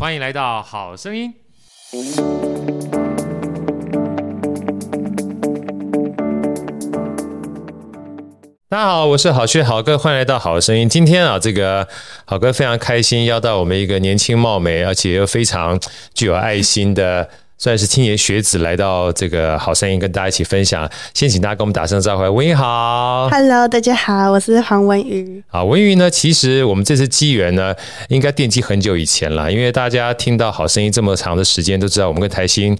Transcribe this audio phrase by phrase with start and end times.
[0.00, 1.30] 欢迎来到好声音。
[8.70, 10.88] 大家好，我是好学好哥，欢迎来到好声音。
[10.88, 11.86] 今天啊，这个
[12.24, 15.78] 好哥非常开心，邀到我们一个年轻貌美，而且又非常
[16.14, 17.28] 具有爱心的。
[17.60, 20.90] 算是青年学子来到这个好声音，跟大家一起分享。
[21.12, 25.44] 先请大家跟我们打声招呼，文宇好，Hello，大家好，我是黄文宇。
[25.46, 27.74] 好，文宇呢，其实我们这次机缘呢，
[28.08, 32.78] 应该奠基很久以前了，因为大家听到好声音这么长的时间，都知道我们跟台新。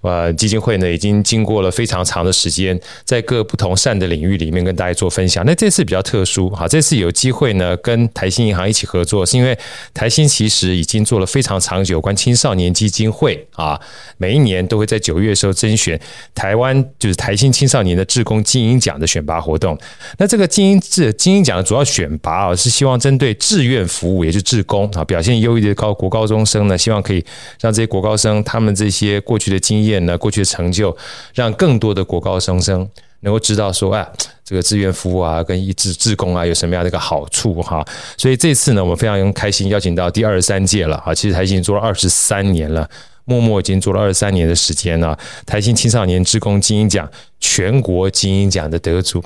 [0.00, 5.44] 呃，基金会呢，已经经过了非常长的时间，在各不同善的领域里面跟大家做分享。
[5.44, 9.58] 那这次比较特殊，哈，这次有机会呢，跟台新银行一起合作，是因为
[9.92, 13.80] 台新其实已经做了非常长久关青少年基金会啊，
[14.16, 16.00] 每一年都会在九月的时候甄选
[16.34, 19.76] 台湾就是台新青少年的志工精英奖的选拔活动。
[20.18, 27.24] 那这个精英志精英奖的主要选拔啊，是希望针对志愿服务，也就是志工啊，表现优异的高国高中生呢，希望可以
[27.60, 30.04] 让这些国高生他们这些过去的经验。
[30.06, 30.96] 呢，过去的成就，
[31.34, 32.88] 让更多的国高中生
[33.20, 34.08] 能够知道说，哎，
[34.44, 37.84] 这个志愿服务啊，跟一志志工啊，有什么样的一个好处哈？
[38.16, 42.88] 所以这次呢，我们非常开心，邀请到第二十三届了啊，其实台已经做了二十三年了，
[43.24, 45.18] 默默已经做了二十三年的时间了。
[45.44, 49.22] 台新青少年志工精英奖全国精英奖的得主，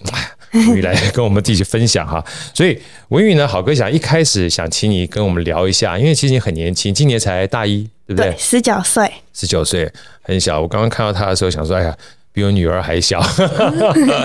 [0.53, 2.25] 文瑜 来跟我们继续分享哈。
[2.55, 7.89] 所以文宇呢，好哥想一开始想请你跟我们聊一下，因为其实你很年轻，今年才大一。
[8.07, 8.35] 对不对？
[8.39, 9.91] 十九岁，十九岁
[10.23, 10.61] 很小。
[10.61, 11.97] 我刚刚看到他的时候，想说：“哎呀，
[12.33, 13.23] 比我女儿还小。”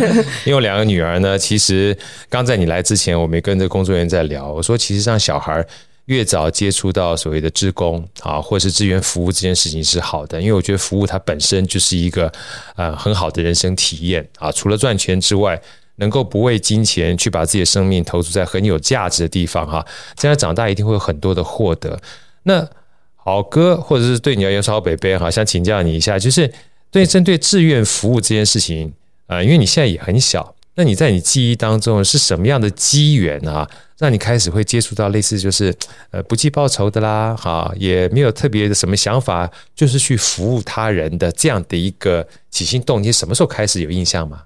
[0.45, 1.97] 因为我两个女儿呢，其实
[2.29, 4.51] 刚在你来之前，我没跟这工作人员在聊。
[4.51, 5.65] 我说，其实让小孩
[6.05, 12.31] 越早接触到所谓的志工啊，或者是志愿服务这件事情是好的，因为我觉得服务它本身就是一个
[12.75, 14.51] 呃很好的人生体验啊。
[14.51, 15.61] 除了赚钱之外，
[15.97, 21.99] 能够不为金钱去把自己的生命投注在很有价值的地方哈，将来长大一定会有很多的获得。
[22.43, 22.65] 那
[23.27, 26.49] 好哥，或者是对你要有所好北北哈，想请教你一下，就是
[26.89, 28.93] 对针对志愿服务这件事情
[29.25, 35.75] 啊，因为你现在也很小，那你在你记忆当中是什么样的机缘啊，让你开始会接触到类似就是
[36.11, 44.43] 呃不计报酬的啦，哈，也没有特别的什么想法，就是去服务他人的这样的一个起心动念，什么时候开始有印象吗？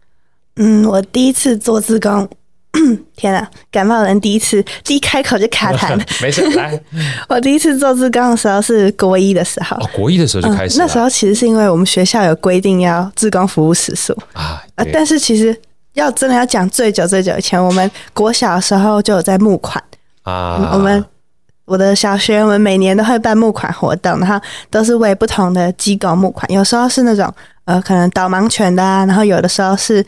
[0.56, 2.28] 嗯，我第一次做志工。
[3.18, 6.00] 天啊，感冒人第一次，第一开口就卡痰。
[6.22, 6.80] 没事，来。
[7.28, 9.76] 我第一次做志工的时候是国一的时候。
[9.78, 10.80] 哦，国一的时候就开始、嗯。
[10.80, 15.56] 那时候其实是因为我们学校有规定要志工服务时数啊，啊，但是其实
[15.94, 19.84] 要真的要讲最久最久以前，我们国小的时候就有在募款
[20.24, 20.70] 啊、嗯。
[20.74, 21.06] 我们
[21.66, 24.40] 我的小学，我们每年都会办募款活动，然后
[24.70, 27.32] 都是为不同的机构募款，有时候是那种
[27.66, 30.04] 呃，可能导盲犬的啊，然后有的时候是。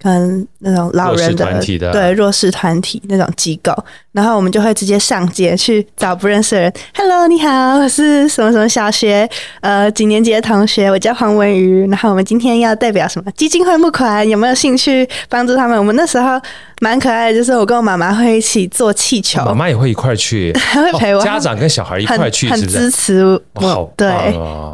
[0.00, 3.74] 跟那种老人的，的对弱势团体那种机构，
[4.12, 6.72] 然后我们就会直接上街去找不认识的人。
[6.94, 9.28] Hello，你好，我是什么什么小学
[9.60, 11.86] 呃几年级的同学，我叫黄文瑜。
[11.88, 15.76] 然后我们今天要代表什么基金会募款，有没有兴趣帮助他们？
[15.76, 16.40] 我们那时候
[16.80, 21.24] 蛮可爱的，就是我跟我妈妈会一起做气球，妈妈也会一块去，还 会陪我、哦。
[21.24, 23.24] 家长跟小孩一块去很支持
[23.54, 23.92] 我。
[23.96, 24.08] 对，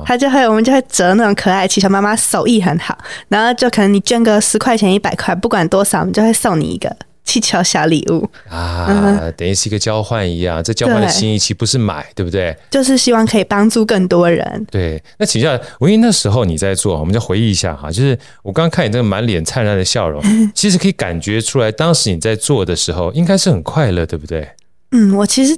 [0.04, 2.96] 他就会我们就会折那种可爱气球，妈妈手艺很好，
[3.28, 5.14] 然后就可能你捐个十块钱一百。
[5.14, 6.90] 块不管多少，我们就会送你一个
[7.24, 10.62] 气球小礼物啊，嗯、等于是一个交换一样。
[10.62, 12.54] 这交换的心意其实不是买，对不对？
[12.70, 14.66] 就是希望可以帮助更多人。
[14.70, 17.90] 对，那请教文瑜，那时候你在做，我们就回忆一下哈。
[17.90, 20.22] 就是我刚刚看你这个满脸灿烂的笑容，
[20.54, 24.46] 其实可以感觉出来，当时你在做的时候应该是很快乐，对不对？
[24.92, 25.56] 嗯，我其实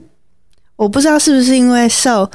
[0.77, 2.31] 我不知道是不是因为受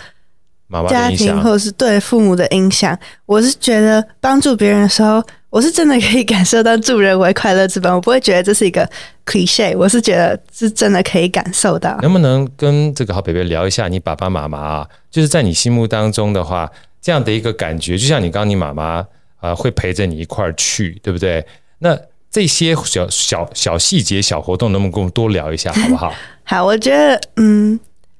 [0.89, 5.23] 家庭或者是对父母的影响，我是觉得帮助别人的时候。
[5.51, 8.89] 我是真的可以感受到助人为快乐之本，我不会觉得这是一个
[9.25, 11.97] cliche，我是觉得是真的可以感受到。
[12.01, 19.05] 能不能跟这个好北北聊一下，你爸爸妈妈啊，就是在你心目当中的话，这样的一个感觉，就像你刚刚你妈妈
[19.41, 21.45] 啊会陪着你一块儿去，对不对？
[21.79, 21.99] 那
[22.31, 26.13] 这些小小小细节、小活动，能不能跟我们多聊一下，好不好？
[26.45, 27.77] 好，我觉得，嗯，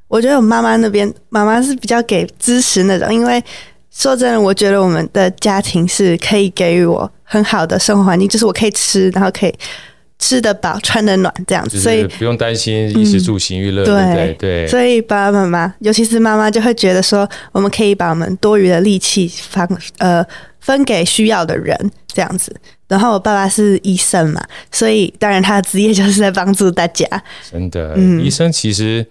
[0.09, 3.41] 我觉得我妈妈那边，妈妈是比较给支持那种，因为。
[3.93, 9.53] 说真的，我觉得我们的家庭是可以给予我很好的生活环境，就是我可以吃，然后可以
[10.17, 14.33] 吃得饱、穿得暖这样子，所以不用担心衣食住行娱乐，对？
[14.39, 14.67] 对。
[14.67, 19.67] 所以爸爸妈妈，尤其是妈妈，就会觉得说，我们可以把我们多余的力气放
[19.97, 20.25] 呃
[20.61, 21.77] 分给需要的人
[22.07, 22.55] 这样子。
[22.87, 24.41] 然后我爸爸是医生嘛，
[24.71, 27.05] 所以当然他的职业就是在帮助大家。
[27.51, 29.05] 真的，嗯、医生其实。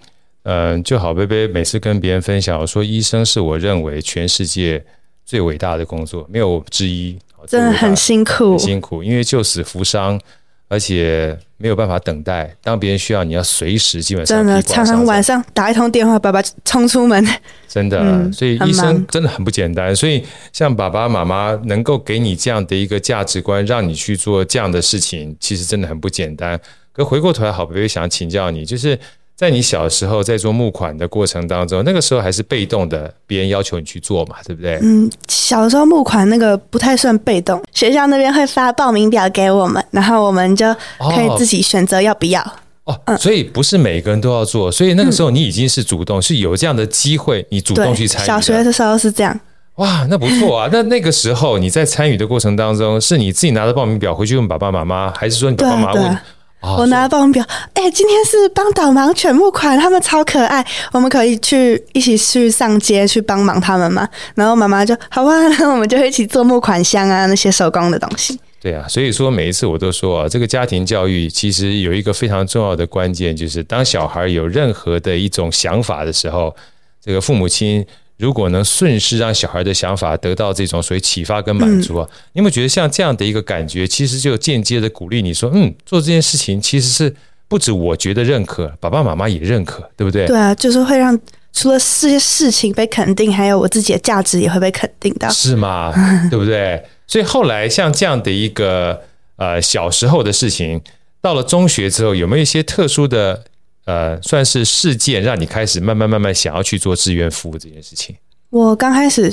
[0.52, 4.84] 嗯，就好，贝贝每次跟别人分享，我说医生是我认为全世界
[5.24, 7.16] 最伟大的工作，没有之一。
[7.46, 10.20] 真的很辛苦，很辛苦，因为救死扶伤，
[10.66, 12.52] 而且没有办法等待。
[12.64, 17.24] 当别人需要，你要随时，基本上真的常常晚上打一通电话，爸爸冲出门。
[17.68, 19.94] 真的，嗯、所以医生真的很不简单。
[19.94, 26.60] 所以像爸爸妈妈能够给你这样的一个价值观，让你去做这样的事情，其实真的很不简单。
[26.92, 28.98] 可回过头来，好贝贝想请教你，就是。
[29.40, 34.78] 在你小时候在做募款的过程当中，那个时候还是被动的，别人要求你去做嘛，对不对？
[34.82, 40.66] 嗯，小时候募款那个不太算被动，学校那边会发报名表给我们，然后我们就
[40.98, 42.42] 可以自己选择要不要。
[42.84, 48.26] 哦，嗯、所以不是每个人都要做，所以那个时候你已经是主动，嗯、是有这样的机会，你主动去参与。
[48.26, 49.40] 小学的时候是这样。
[49.76, 50.68] 哇，那不错啊！
[50.70, 56.18] 那那个时候你在参与的过程当中，是你自己拿着报名表回去问爸爸妈妈，还是说你爸爸妈妈问？
[56.62, 64.06] 我拿报名表，哎、欸，今天是帮导盲犬募款，他们超可爱，我们可以去一起去上街去帮忙他们嘛。
[64.34, 68.38] 然后妈妈就好吧，然后我们就一起做募款箱啊，那些手工的东西。
[68.60, 76.54] 对啊，所以说每一次我都说啊，这个家庭教育其实有一个非常重要的关键，就是当小孩有任何的一种想法的时候，
[77.02, 77.86] 这个父母亲。
[78.20, 87.14] 如果能顺势让小孩的想法得到这种所谓启发跟满足啊，嗯、你有没有觉得像这样的一个感觉，其实就间接的鼓励你说，嗯，做这件事情其实是
[87.48, 90.26] 不止我觉得认可，爸爸妈妈也认可，对不对？
[90.26, 91.18] 对啊，就是会让
[91.52, 95.92] 除了这些事情被肯定，还有我自己的价值也会被肯定的，是吗？
[96.30, 96.82] 对不对？
[97.06, 99.00] 所以后来像这样的一个
[99.36, 100.80] 呃小时候的事情，
[101.22, 103.44] 到了中学之后，有没有一些特殊的？
[103.86, 108.14] 呃，算是事件让你开始慢慢慢慢想要去做志愿服务这件事情。
[108.50, 109.32] 我刚开始，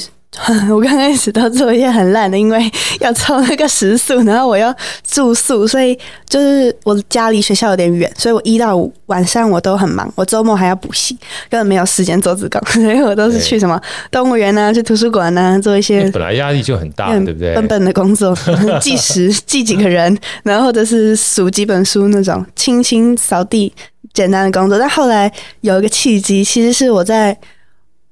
[0.70, 4.72] 我刚开始都做一些很烂的，因为要凑那个时数，然后我要
[5.04, 5.98] 住宿，所以
[6.30, 11.18] 就是我家离学校有点远，所以我一到五晚上我都很忙，我周末还要补习，
[11.50, 17.56] 根本没有时间做志工，所 以我都是去什么动物园呢、啊， 去图书馆呢、啊，做一些本来压力就很大，对不对？
[17.56, 18.38] 笨笨的工作，
[18.80, 23.74] 计时 记几个人，然后或者是数几本书那种，轻轻扫地。
[24.18, 25.32] 简单的工作，但后来
[25.62, 27.38] 有一个契机，其实是我在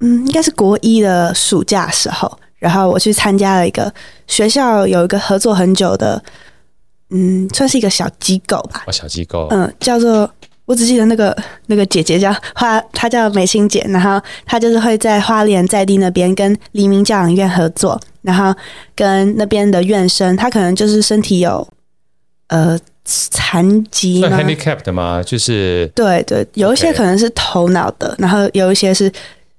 [0.02, 3.92] 嗯，应该是国一的暑假时候，然后我去参加了一个
[4.28, 6.24] 学校有一个合作很久的，
[7.10, 8.84] 嗯，算是一个小机构吧。
[8.86, 10.30] 哦，小机构，嗯，叫做
[10.66, 11.36] 我只记得那个
[11.66, 18.54] 那个姐姐叫花，她叫美心姐，然后她就是会在花莲在地那边跟黎明教养院合作，然后
[18.96, 21.68] 跟那边的院生，她可能就是身体有
[22.50, 22.80] 呃。
[23.06, 25.22] 残疾吗？handicapped 吗？
[25.24, 29.12] 就是对对，有一些可能是头脑的.然后有一些是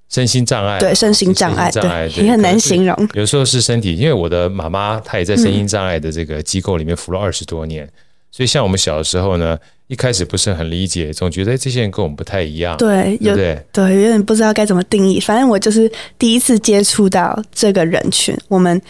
[0.08, 3.08] 身心障碍，对身心障碍，对，也很难形容。
[3.14, 7.92] 有时候是身体，因为我的妈妈她也在身心障碍的这个机构里面服了二十多年，嗯、
[8.32, 9.56] 所以像我们小的时候呢，
[9.86, 15.20] 一开始不是很理解，总觉得这些人跟我们不太一样，对，有对对，有点不知道该怎么定义。
[15.20, 18.82] 反正我就是第一次接触到这个人群，我们。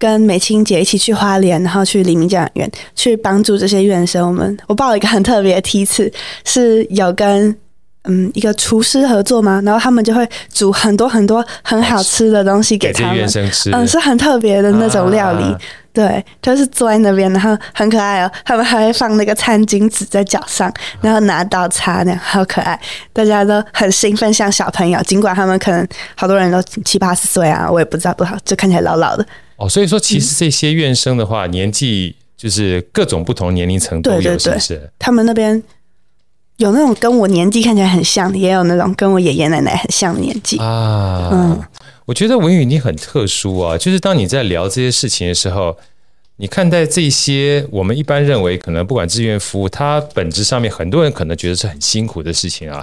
[0.00, 4.26] 跟美清姐一起去花莲，然后去黎明教养院去帮助这些院生。
[4.26, 6.10] 我们我报了一个很特别的梯次，
[6.42, 7.54] 是有跟
[8.04, 9.60] 嗯一个厨师合作吗？
[9.62, 13.70] 然后他们就会煮很多很多很好吃的东西给他们，吃。
[13.70, 15.44] 嗯，是很特别的那种料理。
[15.44, 15.58] 啊、
[15.92, 18.30] 对，就是坐在那边，然后很可爱哦。
[18.44, 20.72] 他们还会放那个餐巾纸在脚上，
[21.02, 22.80] 然后拿刀叉，那样好可爱。
[23.12, 24.98] 大家都很兴奋，像小朋友。
[25.02, 29.26] 尽管他们可能好多人都七八十岁啊，我也不知道多少，就看起来老老的。
[29.60, 34.90] 哦，所以说其实这些院生的话，嗯、年纪就是各种不同年龄层都有，对对对，是不是？
[34.98, 35.62] 他们那边
[36.56, 41.28] 有那种跟我年纪看起来很像，也有那种跟我爷爷奶奶很像的年纪啊。
[41.30, 41.62] 嗯，
[42.06, 45.76] 我觉得文宇你很特殊啊，就是当你在聊这些事情的时候，
[46.36, 52.82] 你看待这些我们一般认为可能不管志愿服务，它本质上面很多人可能觉得是很辛苦的事情啊，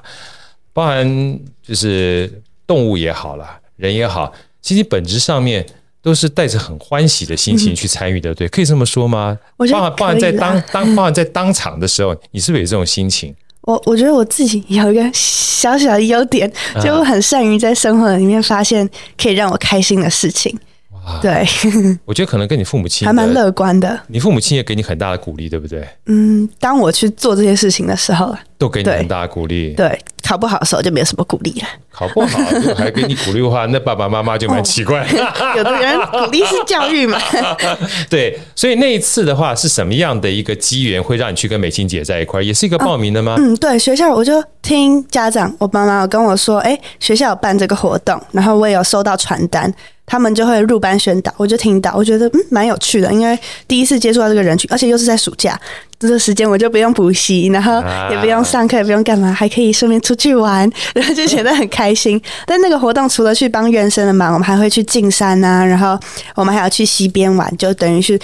[0.73, 2.31] 包含就是
[2.67, 4.31] 动物也好啦，人也好，
[4.61, 5.65] 其实本质上面。
[6.01, 9.37] 都是带着很欢喜的心情去参与的，嗯、对，可以这么说吗？
[9.57, 13.35] 我觉得包含在当当包含在当场的时候，你是不是有这种心情？
[13.61, 16.49] 我我觉得我自己有一个小小的优点，
[16.81, 18.89] 就我很善于在生活里面发现
[19.21, 20.57] 可以让我开心的事情。
[20.93, 21.45] 哇，对，
[22.05, 23.99] 我觉得可能跟你父母亲 还蛮乐观的。
[24.07, 25.85] 你父母亲也给你很大的鼓励，对不对？
[26.05, 29.73] 嗯，当我去做这些事情的时候，都给你很大的鼓励。
[29.73, 31.67] 对，考不好的时候就没有什么鼓励了。
[31.91, 35.01] 考不好就还给你鼓励的话，那爸爸妈妈就蛮奇怪。
[35.01, 35.53] 哦。
[35.57, 37.19] 有的人鼓励是教育嘛？
[38.09, 42.41] 对，所以那一次的话是什么样的一个机缘会让你去跟美清姐在一块？
[42.41, 43.35] 也是一个报名的吗？
[43.39, 49.73] 嗯，对，学校我就听家长，我妈妈有跟我说，哎，学校有办这个活动，然后我也有收到传单。
[50.09, 53.37] 他们就会入班宣导，我就听到，我觉得嗯蛮有趣的，因为
[53.67, 55.59] 第一次接触到这个人群，而且又是在暑假
[55.99, 62.21] 这个时间，我就不用补习，然后也不用上课，也不用干嘛，还可以顺便出去玩， 然后就觉得很开心。
[62.45, 65.99] 但那个活动除了去帮院生的忙，我们还会去进山啊，然后
[66.35, 68.19] 我们还要去溪边玩，就等于是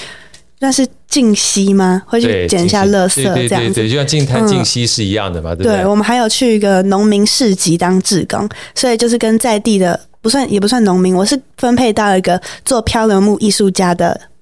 [0.60, 2.02] 那是进溪吗？
[2.06, 5.78] 会去捡一下垃圾，这样子，对对对，就像进滩进溪是一样的嘛，嗯、对不对？
[5.78, 14.33] 对，我们还有去一个农民市集当志工，所以就是跟在地的不算也不算农民，我是分配到一个做漂流木艺术家的也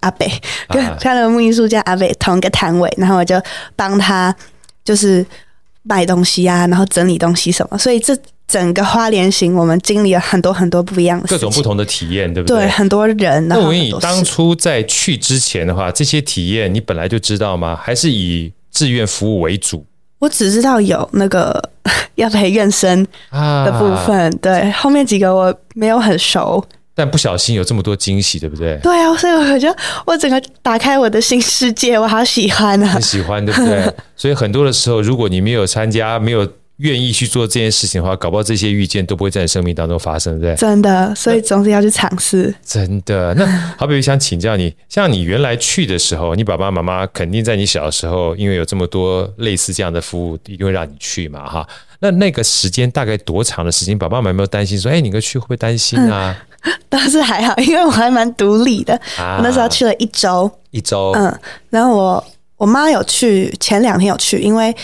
[0.00, 0.30] 阿北，
[0.68, 3.40] 跟漂流木艺术家阿北同一个摊位，然后我就
[3.74, 4.34] 帮他
[4.84, 5.24] 就是
[5.82, 8.16] 卖东西啊，然后整理东西什么，所以这。
[8.48, 12.58] 整个花莲行，我们经历了很多很多不一样的各种不同的体验，对不对？
[12.58, 13.48] 对，很多人。
[13.48, 17.76] 那我问你，当初在去之前的话，这些体验你本来就知道吗？
[17.82, 19.84] 还是以志愿服务为主？
[20.20, 21.60] 我只知道有那个
[22.14, 26.64] 要陪院生的部分，啊、对，后面几个我没有很熟。
[26.96, 28.76] 但不小心有这么多惊喜，对不对？
[28.82, 32.86] 对啊，所以我觉得我整个打开我的新世界，我好喜欢啊！
[32.88, 33.94] 很喜欢，对不对？
[34.16, 36.48] 所以很多的时候，如果你没有参加，没有。
[36.80, 40.60] 愿意去做这件事情的话，搞不好这些遇见都不会在你生命当中发生，对不对？
[40.60, 42.54] 真的，所以总是要去尝试。
[42.62, 43.46] 真的，那
[43.78, 51.66] 好比我想请教你，像你原来去的时候，你爸爸妈妈肯定在你小时候，因为有这么多类似这样的服务，一定会让你去嘛，哈。
[52.00, 53.96] 那那个时间大概多长的时间？
[53.96, 56.36] 爸爸妈妈有没有担心说，哎，你哥去会不会担心啊？
[56.88, 58.94] 倒是还好， 因为我还蛮独立的。
[59.18, 61.38] 啊、我那时候去了一周，一周，嗯，
[61.70, 62.24] 然后我
[62.56, 64.74] 我妈有去，前两天有去，因为。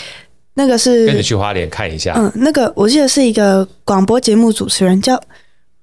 [0.55, 2.13] 那个是跟你去花莲看一下。
[2.15, 5.19] 嗯，那个我记得是一个广播节目主持人叫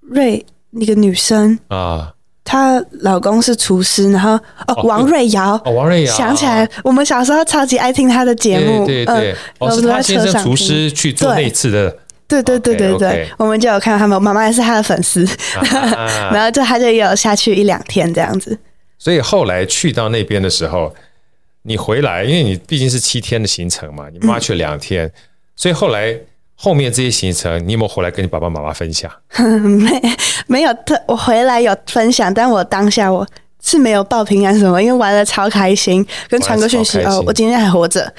[0.01, 1.59] 瑞，那个女生。
[1.67, 2.15] 啊，
[2.45, 4.39] 她老公是厨师，然后
[4.69, 11.97] 哦，王瑞瑶，哦，王瑞瑶，想起来，我们小时候超级爱听她的节目，对对对，哦，是她先生厨师去做那次的，
[12.31, 15.27] 对对对对对，我们就有看到他们，妈妈也是他的粉丝，
[16.33, 18.59] 然后就他就也有下去一两天这样子，
[18.99, 20.95] 所以后来去到那边的时候。
[21.63, 25.13] 你回来，因为你毕竟是七天的行程嘛，你妈去了两天，嗯、
[25.55, 26.19] 所以后来
[26.55, 29.13] 后面这些行程，你有没有回来跟你爸爸妈妈分享？
[29.37, 30.03] 没，
[30.47, 30.73] 没有。
[30.87, 33.27] 特我回来有分享，但我当下我
[33.63, 38.13] 是没有报平安什么，因为玩的超开心，跟传个讯息哦，我今天还活着，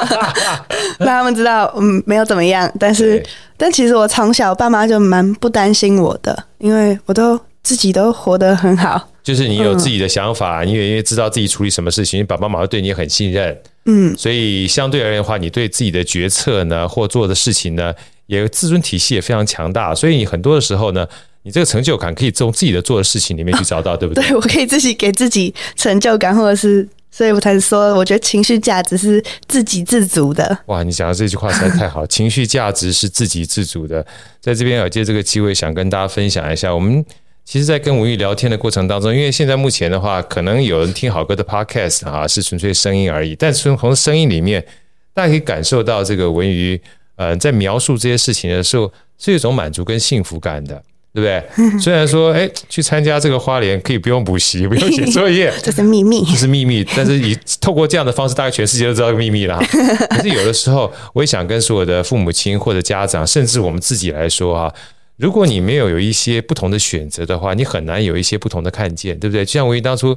[0.98, 2.70] 让他们知道嗯没有怎么样。
[2.78, 3.24] 但是，
[3.56, 9.08] 但其实我从小爸妈就蛮不担心我的，因为我都自己都活得很好。
[9.22, 17.92] 就是你有自己的想法，因为、嗯、因为知道自己处理什么事情，爸爸妈妈对你很信任，嗯，所以相对而言的话，你对自己的决策呢，或做的事情呢，
[18.26, 21.06] 也自尊体系也非常强大，所以你很多的时候呢，
[21.48, 24.22] 你这个成就感可以从自己的做的事情里面去找到，对不对？
[24.28, 30.58] 对，我可以自己给自己成就感，或者是，所以我才说，我觉得情绪价值是自给自足的。
[30.66, 34.04] 哇，你讲的这句话实在太好，情绪价值是自给自足的，
[34.42, 37.02] 在这边我借这个机会想跟大家分享一下，我们。
[37.50, 43.34] 其实，在跟文玉聊天的过程当中，因为现在目前的话，可能有人听好歌的 podcast 啊，是纯粹声音而已。
[43.34, 44.62] 但是从声音里面，
[45.14, 46.78] 大家可以感受到这个文玉，
[47.16, 50.82] 呃，在描述这些事情的时候，是一种满足跟幸福感的，
[51.18, 51.78] 对不对？
[51.80, 56.86] 虽然说，哎，去参加这个花莲可以不用补习，不用写作业， 这是秘密，这是秘密。
[56.96, 59.58] 但是以透过这样的方式，大概全世界都知道这个秘密了。
[60.10, 64.72] 可是有的时候，我也想跟所有的父母亲或者家长，甚至我们自己来说啊。
[65.16, 69.44] 如果你没有有一些不同的选择的话，你很难有一些不同的看见，对不对？
[69.44, 70.16] 就像我当初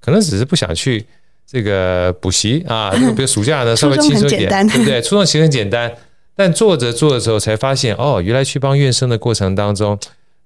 [0.00, 1.06] 可能只是不想去
[1.48, 5.00] 这个补习啊，比如暑假呢稍微轻松一点，对不对？
[5.00, 5.92] 初中其实很简单，
[6.34, 9.96] 但做着做的时候才发现，哦，原来去帮院生的过程当中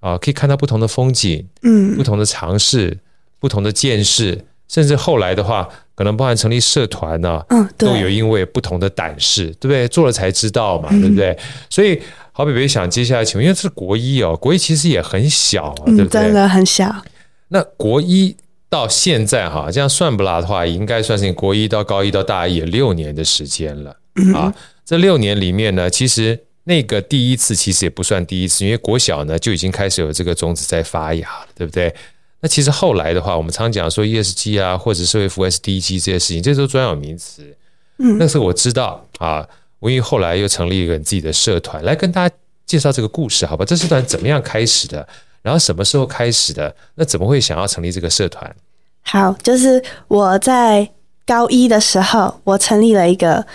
[0.05, 2.99] 啊，可以看到不同的风景，嗯，不同的尝试，
[3.41, 9.89] 不同的见识，甚至后来的话，可能包含成立社团呢，嗯，都有因为不同的胆识，对不对？
[9.89, 11.37] 做了才知道嘛，对不对？
[11.71, 12.01] 所以。
[12.37, 16.21] 好比比想接下来请问，因为这是国一哦，国一其实也很小，对不对？
[16.21, 16.93] 真的很小。
[17.47, 18.37] 那国一
[18.69, 23.97] 到现在哈，这样算不拉的话，应该算是国一到高一到大一也六年的时间了
[24.35, 24.53] 啊。
[24.85, 31.95] 这六年里面呢，其实那个第一次其实也不算第一次，因为国小呢就已经开始有这个种子在发芽了，对不对？
[32.41, 37.43] 那其实后来的话，我们常讲说 ESG 啊，或者社会服务 SDG 这些事情，这都专有名词。
[37.99, 39.47] 嗯，那时候我知道啊。
[39.81, 43.67] 文玉后来又成立一个自己的社团，来跟大家介绍这个故事，好吧？
[43.67, 45.07] 这社团怎么样开始的？
[45.43, 46.75] 然后什么时候开始的？
[46.95, 48.57] 那怎么会想要成立这个社团？
[49.03, 50.89] 好，就是我在
[51.27, 53.47] 高一的时候，我成立了一个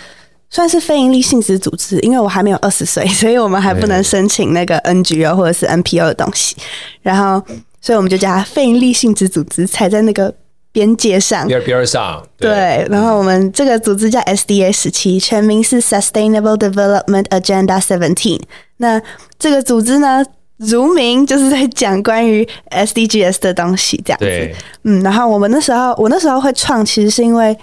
[0.50, 6.56] 算是非营利性质组织，因为我还没有二十岁， 所以我们还不能申请那个 NGO 或者是 NPO 的东西。
[7.00, 7.42] 然后，
[7.80, 10.34] 所以我们就叫它非营利性质组织，踩在那个。
[10.72, 12.86] 边界上，边边上，对，对。
[12.90, 18.40] 然后我们这个组织叫 SDA 十七，全名是 Sustainable Development Agenda Seventeen。
[18.76, 19.02] 那
[19.36, 20.24] 这个组织呢，
[20.58, 24.24] 如名就是在讲关于 SDGs 的东西，这样子。
[24.26, 24.54] 对
[24.84, 27.58] 嗯，然后我们那时候，我那时候会创，其实是因为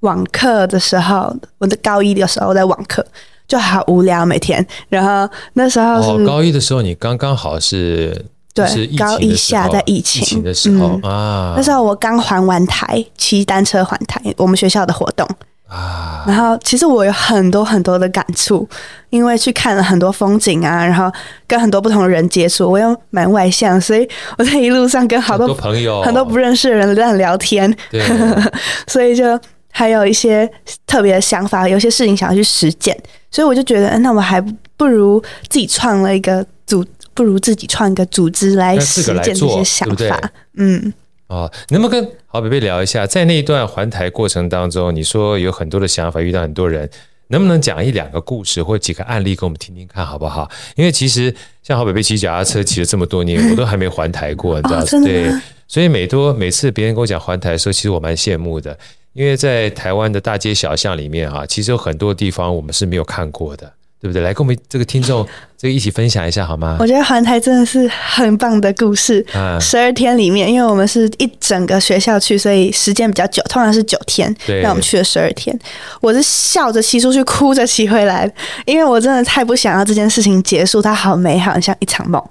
[0.00, 3.04] 网课的时候，我的高一的时候在网课
[3.46, 4.66] 就好无聊，每天。
[4.88, 8.26] 然后那时候、哦、高一的时候，你刚刚好是。
[8.54, 15.24] 对，高一下在疫情，疫情的时候、嗯、啊，那时候我刚还完台，骑单车还台，我们学校的活动
[15.68, 16.24] 啊。
[16.26, 18.68] 然后其实我有很多很多的感触，
[19.10, 21.08] 因为去看了很多风景啊，然后
[21.46, 28.02] 跟很多不同的人接触，我又蛮外向，所以我在一路上跟好多，很多朋友、很多不认识的人在聊天，对
[28.88, 29.38] 所以就
[29.78, 30.50] 还有一些
[30.86, 32.96] 特别的想法，有些事情想要去实践，
[33.30, 34.40] 所以我就觉得，那我还
[34.76, 36.84] 不如自己创了一个组。
[37.14, 39.96] 不如自己创一个组织来实践这些想法。
[39.96, 40.20] 对对
[40.58, 40.94] 嗯，
[41.26, 46.88] 哦，能不能跟好北北聊一下，在那一段环台过程当中，你说有很多的想法，遇到很多人，
[47.26, 50.48] 能不能讲一两个故事或几个案例给我们听听看，好不好？
[50.76, 55.28] 因为其实像好北北骑脚踏车骑了这么多年， 我都还没环台过，你知道、哦、对，
[55.66, 58.78] 所以每多每次别人跟我讲环台的时候，其实我蛮羡慕的，
[59.18, 63.66] 因为在台湾的大街小巷里面啊，其实有很多地方我们是没有看过的，
[64.00, 64.22] 对不对？
[64.22, 65.26] 来跟我们这个听众。
[65.60, 66.76] 这个一起分享一下好吗？
[66.78, 69.26] 我觉得环台真的是很棒的故事。
[69.60, 74.32] 十二天里面，因为我们是一整个学校去，所以时间比较久，通常是九天。
[74.46, 75.58] 对，让我们去了十二天。
[76.00, 78.30] 我是笑着骑出去，哭着骑回来，
[78.66, 80.80] 因为我真的太不想要这件事情结束。
[80.80, 82.22] 它好美好，像一场梦。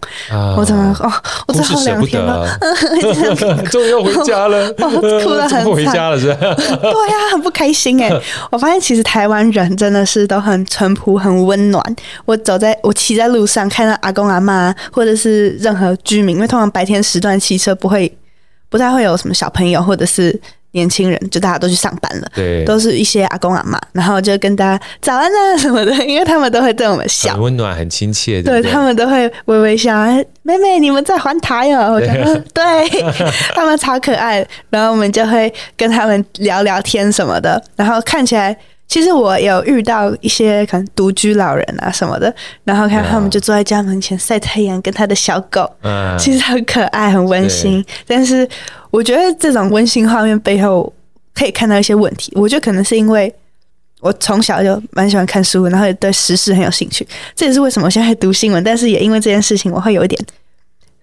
[0.56, 1.12] 我怎么哦？
[1.50, 2.48] 我最后两天了，
[3.70, 5.66] 终于要回家了， 哭得很惨。
[5.66, 6.56] 回家了是吧？
[6.56, 8.10] 对呀，很不开心哎。
[8.52, 11.84] 我发现其实台湾人真的是都很淳朴、很温暖。
[12.24, 13.17] 我走在我骑。
[13.18, 18.12] 在路上看到阿公阿嬷，或者是任何居民，因为通常白天时段汽车不会，
[18.70, 20.40] 不太会有什么小朋友或者是
[20.72, 28.72] 年轻人，就大家都去上班了，对，都是一些阿公阿嬷，然后就跟大家早安啊什么的，因为他们都会对我们笑，很温暖，很亲切，对，对？
[28.72, 30.06] 他们都会微微笑，
[30.44, 32.64] 妹妹你们在环台哦，我觉得，对。
[33.56, 38.56] 他们超可爱，然后我们就会跟他们聊聊天什么的，然后看起来。
[38.88, 47.84] 其实我有遇到一些可能独居老人啊什么的，然后看他们就坐在家门前晒太阳，跟他的小狗，嗯，其实很可爱，很温馨。
[48.08, 48.48] 但是
[48.90, 50.92] 我觉得这种温馨画面背后
[51.36, 52.32] 可以看到一些问题。
[52.36, 53.34] 我觉得可能是因为
[54.00, 57.06] 我从小就蛮喜欢看书，然后也对时事很有兴趣。
[57.36, 60.20] 这也是为什么我现在读新闻，但是也因为这件事情，我会有一点。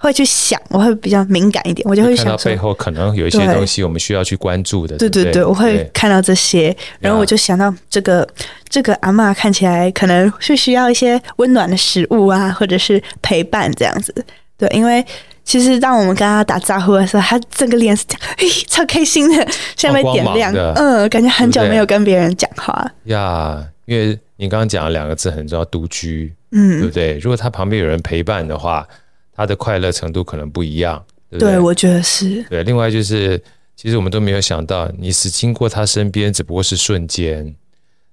[0.05, 4.99] 会去想，我会比较敏感一点，我就会想到背后可能有一些东西我们需要去关注的。
[4.99, 8.29] 对对对，对，我会看到这些，然后我就想到这个
[8.69, 14.15] 这个阿嬷看起来可能是需要一些温暖的食物啊，或者是陪伴这样子。
[14.59, 15.03] 对，因为
[15.43, 20.53] 其实当我们跟他打招呼的时候，他整个脸是这样，嘿， 超开心的，像被点亮。
[20.75, 23.65] 嗯，感觉很久没有跟别人讲话呀。
[23.87, 27.19] 因为你刚刚讲了两个字很重要，独居，嗯，对不对？
[27.19, 28.87] 如果他旁边有人陪伴的话。
[29.35, 31.53] 他的快乐程度可能不一样，对不对？
[31.53, 32.43] 对，我觉得是。
[32.45, 33.41] 对，另外就是，
[33.77, 37.55] 其实我们都没有想到，你是经过他身边只不过是瞬间，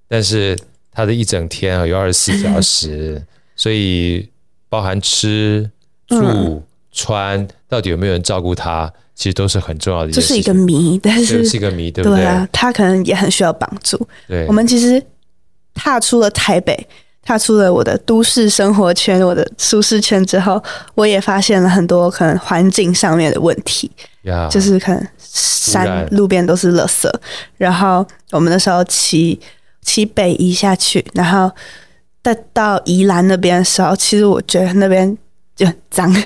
[0.07, 0.57] 但是
[0.91, 3.23] 他的一整天啊，有二十四小时，
[3.55, 4.27] 所以
[4.67, 5.69] 包含吃
[6.07, 10.13] 住、嗯、穿，到底有没有人照顾他，其实都是很重要的一。
[10.13, 12.19] 这是一个谜，但是是一个谜，对不对？
[12.19, 14.07] 对啊，他可能也很需要帮助。
[14.27, 15.01] 对，我们其实
[15.75, 16.87] 踏出了台北。
[17.23, 20.61] 踏出了我的都市生活圈，我的舒适圈之后，
[20.95, 23.89] 我也发现了很多可能环境上面的问题
[24.23, 27.07] ，yeah, 就是可能山路边都是垃圾，
[27.57, 29.39] 然后我们那时候骑
[29.83, 31.51] 骑北移下去，然后
[32.23, 35.15] 再到宜兰那边的时候，其实我觉得那边
[35.55, 36.23] 就很脏，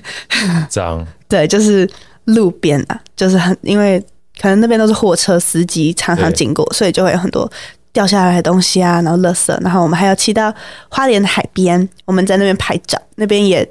[0.70, 1.88] 脏， 对，就是
[2.24, 4.00] 路边啊，就是很因为
[4.42, 7.52] 可能那边都是货车司机常常经过，所以就会有很多。
[7.96, 10.54] 掉下来的东西啊，然后垃圾，然后我们还要骑到
[10.90, 13.68] 花莲的海边，我们在那边拍照，那边也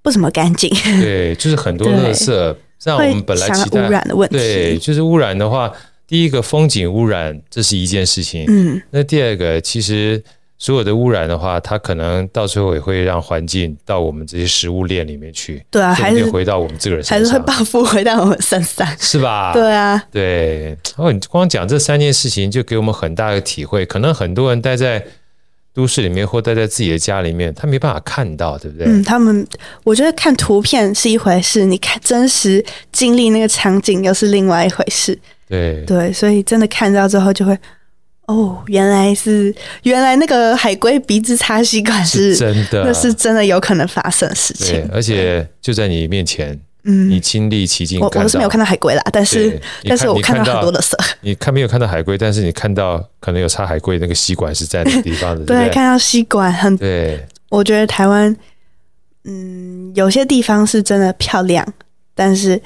[0.00, 0.68] 不怎么干净。
[1.00, 4.36] 对，就是很多垃圾，让我们本来骑污染的问题。
[4.36, 5.70] 对，就是污染的话，
[6.06, 8.46] 第一个风景污染，这是一件事情。
[8.48, 10.24] 嗯，那第二个其实。
[10.62, 15.60] 所有的污染的话，它可能到最后也会让环境到我们这些食物链里面去。
[15.72, 19.52] 对啊，还是回到我们这个人身上，还是会报复回到我们身上，是吧？
[19.52, 20.78] 对啊，对。
[20.94, 23.84] 哦，你光讲这三件事情，就给我们很大的体会。
[23.84, 25.04] 可能很多人待在
[25.74, 28.86] 都市里面，或待在自己的家里面，他没办法看到，对不对？
[28.86, 29.44] 嗯，他们
[29.82, 35.18] 我觉得看图片是一回事，你看真实经历那个场景又是另外一回事。
[35.48, 37.58] 对对，所以真的看到之后就会。
[38.26, 48.00] 哦，原来是原来那个海龟鼻子插吸管是，是真的，那是真的有可能发生的事情，而且就在你面前，嗯，你亲历其境。
[48.00, 50.96] 我我是没有看到海龟啦，但是但是我看到很多的色。
[51.20, 57.26] 你看没有看到海龟，但是你看到可能有插海龟那个吸管是在那个地方的， 对，对，看到吸管很对。
[57.50, 58.34] 我觉得台湾，
[59.24, 61.66] 嗯，有些地方是真的漂亮，
[62.14, 62.58] 但是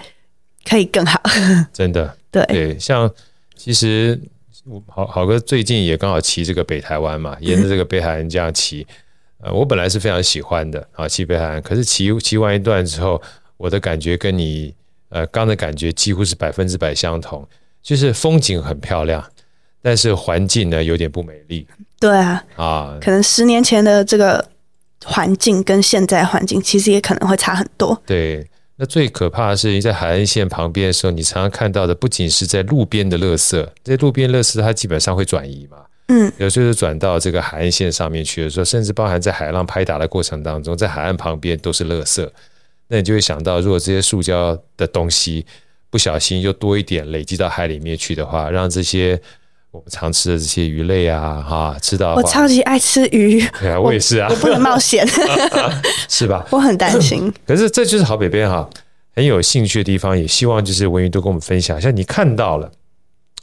[0.68, 1.20] 可以更好，
[1.72, 3.10] 真的，对对，像
[3.56, 4.20] 其实。
[4.88, 8.86] 好好哥最近也刚好骑这个北台湾嘛，沿着这个北海岸这样骑，
[9.38, 11.62] 呃，我本来是非常喜欢的啊，骑北海岸。
[11.62, 13.20] 可是骑骑完一段之后，
[13.56, 14.74] 我的感觉跟你
[15.08, 17.46] 呃刚的感觉几乎是百分之百相同，
[17.82, 19.24] 就是风景很漂亮，
[19.80, 21.66] 但是环境呢有点不美丽。
[22.00, 24.44] 对啊，啊，可能十年前的这个
[25.04, 28.00] 环境跟现在环境其实也可能会差很多。
[28.04, 28.46] 对，
[28.78, 35.78] 那最可怕的是你在海岸线旁边的时候，你常常看到的不仅是在路边的垃圾，这些路边垃圾它基本上会转移嘛。
[36.08, 42.28] 嗯，有时候转到这个海岸线上面去的时候，甚至包含在海浪拍打的过程当中，在海岸旁边都是垃圾。
[42.88, 45.44] 那你就会想到，如果这些塑胶的东西
[45.90, 49.20] 不小心又多一点累积到海里面去的话，让这些
[49.76, 55.06] 我们常吃的这些鱼类啊，哈，吃到我超级爱吃鱼，对啊，我也是啊，不能冒险，
[56.08, 56.44] 是吧？
[56.50, 57.32] 我很担心。
[57.46, 58.68] 可是这就是好北边哈，
[59.14, 62.72] 很有兴趣的地方，也希望就是文宇都跟我们分享一下，你看到了，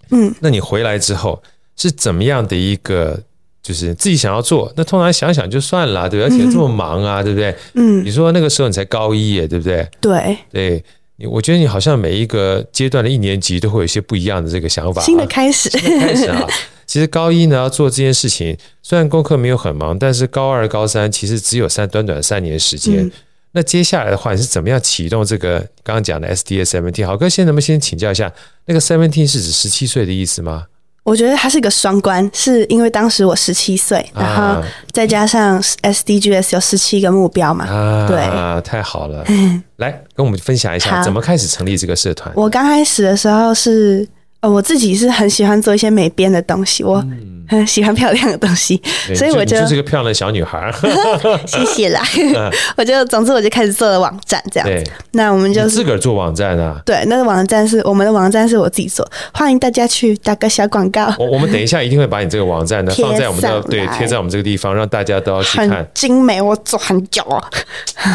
[0.10, 1.42] 嗯，那你回来之后。
[1.76, 3.20] 是怎么样的一个，
[3.64, 6.38] 就是自己想要做，那通常想想就算了，对不对？
[6.38, 7.56] 而且这么忙啊，嗯、对不对？
[7.74, 9.90] 嗯，你说那个时候你才高一耶，对不对？
[10.00, 10.84] 对，对，你
[11.30, 16.46] 我觉得你好像每一个阶段的一年级都会有一些不一样的这个想法，新的开始，新的开始啊。
[16.86, 23.06] 其实高一呢要做这件事情，虽然功课没有很忙，但是高二、高三其实只有三短短三年时间。
[23.06, 23.12] 嗯、
[23.54, 27.06] 那接下来的话，你是怎么样启动这个刚刚讲的 SDS Seventeen？
[27.08, 28.32] 好哥，现在能不能先请教一下，
[28.66, 30.66] 那个 Seventeen 是指十七岁的意思吗？
[31.04, 38.18] 我觉得它是一个双关，是因为当时我十七岁，然后再加上 SDGs 有十七个目标嘛，啊、对，
[38.62, 39.24] 太好了，
[39.78, 42.32] 来跟我们分享一下怎么开始成立这个社团。
[42.36, 44.08] 我刚开始的时候是。
[44.44, 47.02] 呃，我自己是很喜欢做一些美编的东西，我
[47.48, 50.70] 很喜欢漂亮的东西，嗯、 所以我就，就，就是个漂亮的小女孩。
[51.48, 52.02] 谢谢啦，
[52.76, 54.92] 我就总之我就开始做了网站这样子。
[55.12, 56.78] 那我们就自个儿做网站啊？
[56.86, 61.14] 对，那个网站是我们的网站是我自己做，欢迎大家去打个小广告。
[61.18, 65.70] 我我们等一下一定会把你这个网站呢放在我们的对贴在我们这个地方，让大家都要去看。
[65.70, 67.50] 很精美，我做很久啊，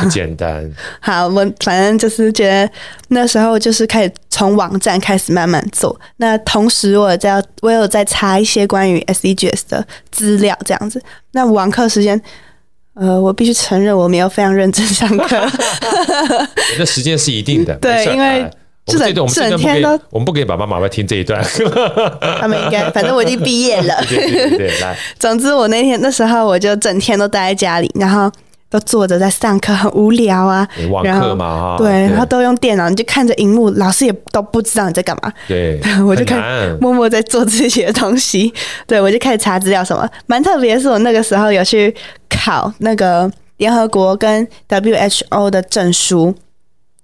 [0.03, 0.71] 不简单。
[1.01, 2.71] 好，我反正就是觉得
[3.09, 6.01] 那时候就是开始从网站开始慢慢做。
[6.19, 11.03] 那同时，我在我有在查一些关于 SDGs 的资料，这样子。
[11.33, 12.23] 那网课时间，
[12.95, 15.45] 呃，我必须承认我没有非常认真上课。
[16.73, 18.49] 你的时间是一定的，对，因为
[18.87, 21.45] 这整整天都，我们不可以爸爸妈妈听这一段。
[22.41, 24.01] 他们应该，反正我已经毕业了。
[24.09, 24.97] 对对对，对，来。
[25.19, 28.31] 总之，我那天那时候我就整天都待在家里，然后。
[28.71, 30.69] 都坐着在上课，很无聊啊。
[30.91, 31.77] 网课嘛，哈。
[31.79, 35.33] 对，然后都用电脑，你就看着荧幕，老师也都不知道你在干嘛。
[35.47, 38.53] 对， 我就看默默在做自己的东西。
[38.87, 41.95] 对，我就开始查资料，什么蛮特别是，我那个时候有去
[42.29, 46.35] 考那个联合国跟 WHO 的证书，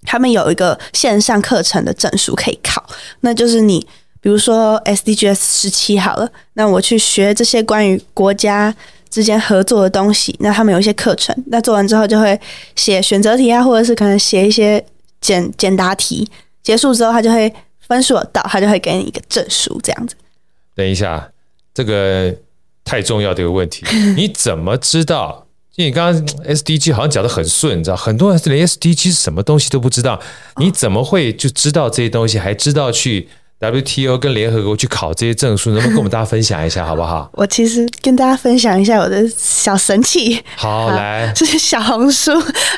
[0.03, 2.83] 他们有一个线上课程的证书可以考，
[3.21, 3.79] 那就是你
[4.21, 8.75] 比如说 SDGs 十七好了，那我去学这些关于国家。
[9.15, 12.37] 之间合作的东西，那他们有一些课程，那做完之后就会
[12.75, 14.85] 写选择题啊，或者是可能写一些
[15.21, 16.29] 简简答题。
[16.61, 17.53] 结束之后，他就会
[17.87, 20.15] 分数到，他就会给你一个证书，这样子。
[20.75, 21.29] 等一下，
[21.73, 22.35] 这个
[22.83, 23.85] 太重要的一个问题，
[24.17, 25.47] 你怎么知道？
[25.77, 30.21] 因为你刚刚 SDG 好像讲的很顺，你知道，很多人连 SDG 是什么东西都不知道，
[30.57, 37.29] 你怎么会就知道这些东西，还知道去？WTO 跟联合国去考这些证书，能不能跟我们大家分享一下，好不好？
[37.33, 40.41] 我其实跟大家分享一下我的小神器。
[40.55, 42.31] 好，来，这是小红书，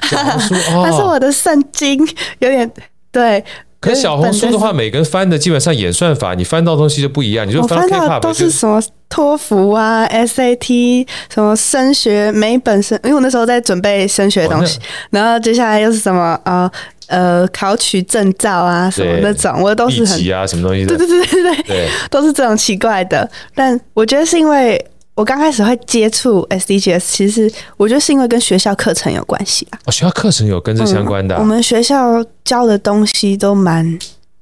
[0.09, 1.99] 小红书， 哦，它是我的圣经，
[2.39, 2.71] 有点
[3.11, 3.43] 对。
[3.79, 7.47] 可是小红书的话，每个人翻的基本上演算法，你翻到东西就不一样。
[7.47, 14.79] 你就翻到 K-pop 都是什么托福啊、SAT 什么升学每本身，因为我那时候在准备升学的东西，
[15.11, 16.63] 然后接下来又是什么啊？
[16.63, 16.71] 呃
[17.08, 23.30] 呃，考取证照啊，什么那种，我都是很啊，什么东西的，对对对对对，对都是这种奇怪的。
[23.56, 24.84] 但我觉得是因为
[25.15, 29.80] 我刚开始会接触 SDGs，其实我觉得是因为跟学校课程有关系啊。
[29.86, 31.41] 哦，学校课程有跟这相关的、啊嗯。
[31.41, 33.98] 我们学校教的东西都蛮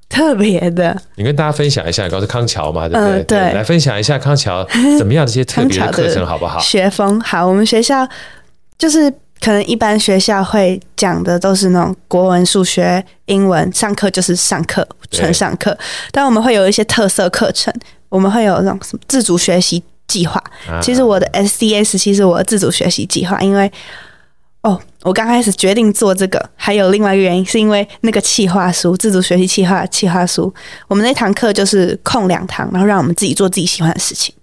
[0.09, 0.99] 特别的。
[1.15, 3.21] 你跟大家分享一下，你告诉康桥嘛，对不对？
[3.21, 6.59] 嗯、对，来分享一下康桥怎么样这些特别的课程，好不好？
[6.59, 8.07] 学风好，我们学校
[8.77, 9.13] 就是。
[9.41, 15.77] 可能一般学校会讲的都是那种国文、数学、英文，上课就是上课，纯上课。
[16.11, 17.71] 但我们会有一些特色课程，
[18.09, 20.43] 我们会有那种什么自主学习计划。
[20.81, 23.71] 其实我的 SCS 其实我的自主学习计划，因为
[24.61, 30.51] 哦，我刚开始决定做这个，还有另外一个原因，是因为那个企划书，自主学习计划企划书，
[30.87, 34.33] 我们那堂课就是空两堂，然后让我们自己做自己喜欢的事情。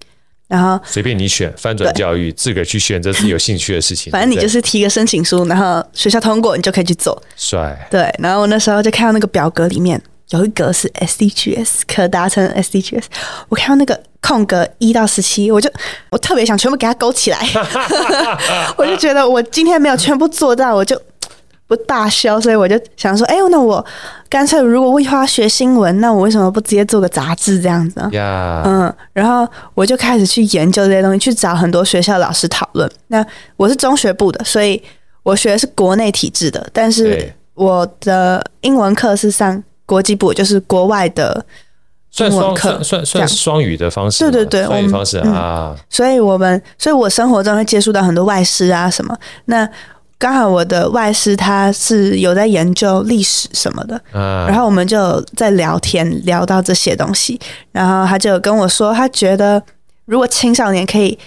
[0.53, 4.13] 然后随便你选，翻转教育，自个儿去选择自己有兴趣的事情。
[4.13, 7.23] 反正你就是提个申请书，然后学校通过，你就可以去做。
[7.35, 7.89] 帅。
[7.91, 13.05] 对，然后我那时候就看到那个表格里面有一格是 SDGs 可达成 SDGs，
[13.49, 15.73] 我看到那个空格一到十七，我就
[16.11, 17.39] 我特别想全部给它勾起来。
[18.77, 21.01] 我就觉得我今天没有全部做到，我就。
[21.75, 23.83] 不罢休，所以我就想说，哎、欸，那我
[24.29, 28.63] 干脆如果我以后要学新闻，那我为什么不直接做个杂志这样子呢？Yeah.
[28.69, 32.91] 嗯，然后我就开始去研究这些东西，去找很多学校老师讨论。
[33.07, 33.25] 那
[33.57, 34.83] 我是中学部的，所以
[35.23, 41.43] 我学的是国内体制的，但是我的英文课是上国际部，就是国外的
[42.19, 45.75] 英文课，算算算双语的方式，对对对，双语方式啊。
[45.89, 49.67] 所以我们，所以我生活中会接触到很多外师啊什么那。
[50.23, 57.41] 刚好我的外师他是有在研究历史什么的，然后我们就在聊天聊到这些东西，
[57.73, 59.61] 然后他就跟我说，他觉得
[60.05, 61.19] 如果青少年可以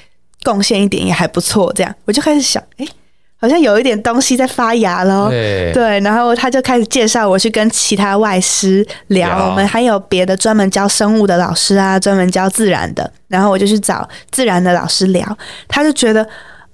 [0.44, 2.88] 贡献一点也还不错，这样我就开始想，哎，
[3.36, 5.28] 好像有一点东西在发芽咯。
[5.30, 16.26] 对，然后他就开始介绍我去跟其他外师聊，我们还有别的专门教生物的老师啊，专门教自然的，然后我就去找自然的老师聊，他就觉得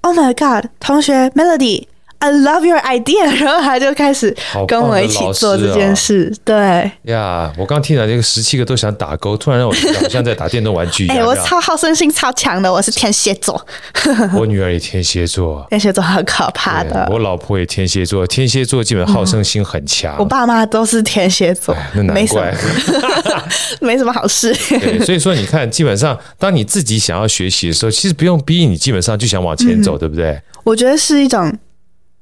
[0.01, 1.87] ，Oh my God，同学 Melody。
[2.21, 4.35] I love your idea， 然后他就开始
[4.67, 6.31] 跟我一起做这件事。
[6.45, 6.55] 对
[7.11, 11.17] 呀，我刚听了这个十七个都想打勾，突然让我觉得好像在打电动玩具一样。
[11.19, 13.59] 哎，我超好胜心超强的，我是天蝎座。
[14.37, 17.09] 我女儿也天蝎座，天蝎座很可怕的。
[17.11, 20.15] 我老婆也天蝎座，天蝎座基本好胜心很强。
[20.19, 22.53] 我爸妈都是天蝎座，那难怪，
[23.81, 24.55] 没什么好事。
[24.79, 30.39] 对，所以说你看，基本上当你自己想要学习的时候，其实不用逼你，基本上就想往前走，对不对？
[30.63, 31.51] 我觉得是一种。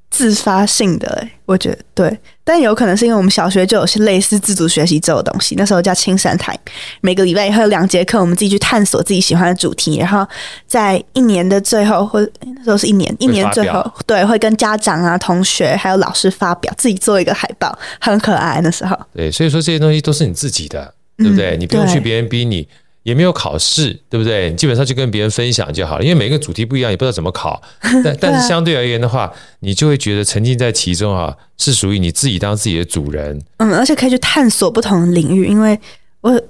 [0.10, 6.58] 自发性的、欸，我觉得对，但有可能是因为我们小学就有些类似自主学习这种东西，那时候叫青山台，
[7.02, 10.28] 每个礼拜会有两节课，我们自己去探索自己喜欢的主题，然后
[10.68, 18.60] 在一年的最后，或那时候是一年，一年最后，对，会跟家长啊、同学还有老师发表，自己做一个海报，很可爱。
[18.62, 21.56] 那时候，对，所以说这些东西都是你自己的，对不对？
[21.56, 22.68] 嗯、你不用去别人逼你。
[23.04, 24.50] 也没有考试，对不对？
[24.50, 27.62] 你基本上就跟别人分享就好了，因为每个主题不一样，也不知道怎么考。
[28.04, 29.32] 但 但是相对而言的话，
[29.62, 33.42] 你就会觉得沉浸在其中啊，是属于你自己当自己的主人。
[33.58, 35.80] 嗯，而且可以去探索不同的领域，因为
[36.22, 36.42] 我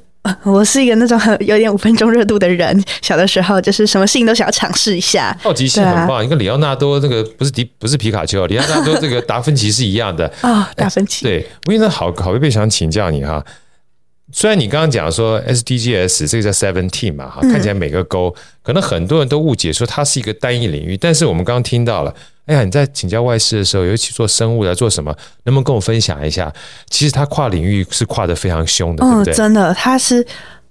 [0.43, 2.83] 我是一个那种很有点五分钟热度的人。
[3.01, 6.23] 小的时候就是什么事情都想要尝试一下，好奇心很棒。
[6.23, 11.25] 你跟里奥纳多这个不是迪不是皮卡丘，里奥纳多这个达芬奇是一样的啊、 哦，达芬奇。
[11.25, 13.43] 对，我现在好好贝贝想请教你哈。
[14.31, 22.13] 虽然你刚刚讲说 SDGs 这个叫 Seventeen 嘛，哈，看起来每个勾可能很多人都误解说它是一个单一领域，但是我们刚刚听到了，
[22.45, 25.11] 哎呀，你在请教外事的时候，尤其做生物来做什么，
[25.45, 26.53] 能不能跟我分享一下？
[26.91, 29.33] 其实它跨领域是跨得非常凶的，对不对？
[29.33, 30.23] 真的，它是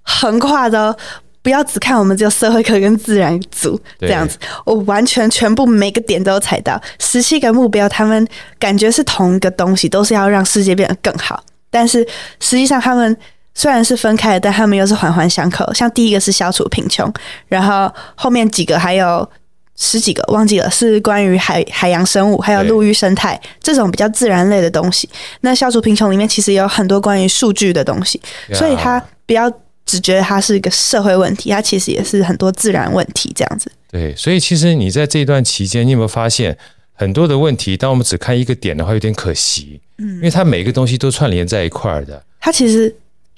[0.03, 0.97] 横跨的，
[1.43, 8.25] 不要只看我们只有社会科跟自然组这样子，我完全全部每个点都有踩到，十七个目标，他们
[8.61, 12.07] 感觉是同一个东西，都是要让世界变得更好，但是
[12.39, 13.17] 实际上他们。
[13.59, 15.75] 虽然是分开的，但他们又是环环相扣。
[15.75, 17.13] 像第一个是消除贫穷，
[17.49, 19.29] 然后后面几个还有
[19.75, 25.09] 十几个忘记了，是关于海海洋生物，还有陆域生态这种比较自然类的东西。
[25.41, 28.21] 那消除贫穷里面其实有很多关于数据的东西，
[28.55, 29.53] 所以它不要
[29.85, 33.69] 只觉得它是一个社会问题，它其实也是很多自然问题这样子。
[33.91, 36.57] 对，所以其实你在这一段期间，你有没有发现
[36.93, 37.77] 很多的问题？
[37.77, 42.23] 当我们只看一个点的话，有点可惜，嗯，因为它每一个东西都串联在一块儿的。
[42.39, 42.95] 它其实。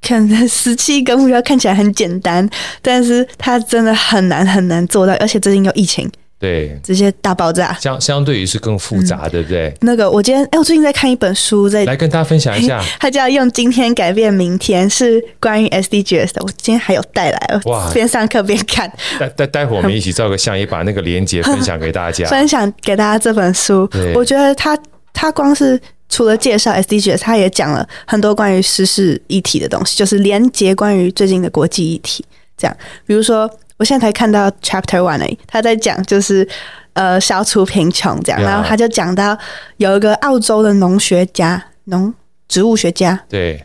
[0.07, 2.49] 可能十七个目标看起来很简单，
[2.81, 9.69] 但是它真的很难很难做到，而且最近有疫情，对，直接大爆炸，相相对于是更复杂，对不对？
[9.69, 16.43] 嗯、那个我今天哎，我最近在看一本书，在来跟大家分享一下， 它叫《用今天改变明天》，是关于 SDGs 的。
[16.43, 18.91] 我今天还有带来，哇，边上课边看。
[19.19, 23.89] 待待待会儿我们一起照个相，也把那个链接分享给大家， 分享给大家这本书。
[24.15, 24.77] 我觉得它
[25.13, 25.79] 它光是。
[26.11, 32.25] 除了介绍 SDGs，他也讲了很多关于时事议题的东西，就是连接关于最近的国际议题。
[32.59, 36.47] 这样，比如说，我现在才看到 Chapter One 诶，他在讲就是
[36.95, 39.39] 呃消除贫穷这样，然后他就讲到
[39.79, 42.13] 有一个澳洲的农学家、农
[42.49, 43.65] 植物学家，对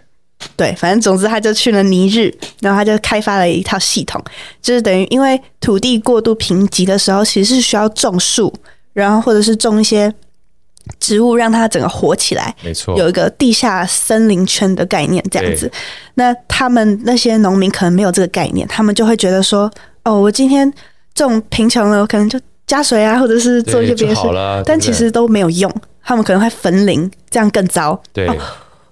[0.56, 2.32] 对，反正总之他就去了尼日，
[2.62, 4.24] 然后他就开发了一套系统，
[4.62, 8.54] 就是等于因为土地过度贫瘠的时候，其实是需要种树，
[8.94, 10.14] 然后或者是种一些。
[11.00, 15.72] 植物让它整个活起来，没错，有一个地下森林圈的概念这样子。
[16.16, 19.70] 那他们那些农民可能没有这个概念，他们就会觉得说
[20.06, 20.72] ：“哦，我今天
[21.14, 24.22] 种贫穷了，我可能就加水啊，或者是做一些别的事。”
[24.66, 28.02] 但其实都没有用，他们可能会焚林，这样更糟。
[28.14, 28.28] 对。
[28.28, 28.36] 哦，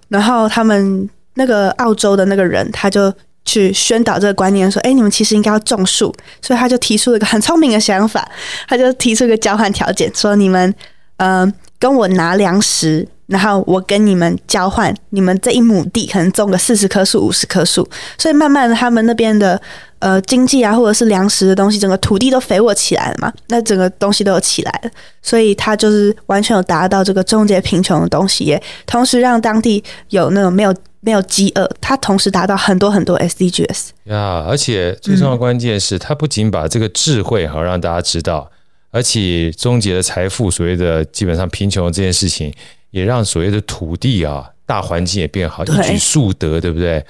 [0.08, 3.12] 然后他们那个澳洲的那个人，他就
[3.44, 8.28] 去宣导这个观念，说：“哎，你们其实应该要种树。”所以他就提出了一个很聪明的想法，
[8.68, 10.74] 他就提出一个交换条件，说：“你们，
[11.16, 17.86] 嗯、呃。”跟我拿粮食，然后我跟你们交换，你们这一亩地可能种个四十棵树、五十棵树，
[18.18, 19.60] 所以慢慢的，他们那边的
[19.98, 24.90] 呃经济啊，或者是粮食的东西，整个土地都肥沃起来了嘛，那整个东西都有起来了，
[25.22, 38.50] 所以它就是完全有达到这个终结贫穷的东西，也同时让当地有那种没有没有饥饿，它同时达到很多很多 SDGs 呀，而且最重要的关键是，它不仅把这个智慧好让大家知道，
[38.94, 42.54] 而且终结了财富，所谓的基本上贫穷这件事情，
[42.92, 44.48] 也让所谓的土地啊。
[44.66, 47.04] 大环境也变好，一举数得，对不对？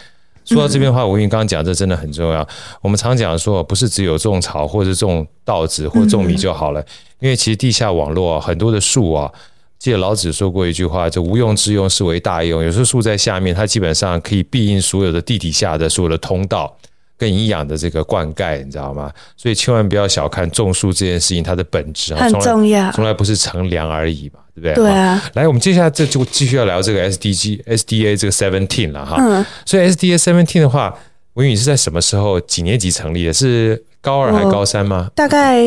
[0.44, 2.44] 说到这边的话，我跟你刚刚讲，这真的很重要。
[2.83, 6.85] 我们常讲说，不是只有种草或者种稻子或者种米就好了，
[7.20, 9.31] 因为其实地下网络啊，很多的树啊，
[9.79, 12.61] 记得老子说过一句话，就无用之用是为大用。
[12.64, 16.77] 有时候树在下面，它基本上可以庇应所有的地底下的所有的通道。
[17.25, 19.11] 跟营养的这个灌溉，你知道吗？
[19.35, 24.75] 所以千万不要小看种树这件事情，它的本质很重要，从来不是乘凉而已嘛，对不对？
[24.75, 25.23] 对啊。
[25.33, 29.17] 来，我们接下来这就继续要聊这个 SDG SDA 这个 Seventeen 了哈。
[29.19, 29.47] 嗯。
[29.65, 30.95] 所以 SDA Seventeen 的话，
[31.33, 33.33] 文宇你是在什么时候几年级成立的？
[33.33, 35.11] 是高二还是高三吗？
[35.15, 35.63] 大概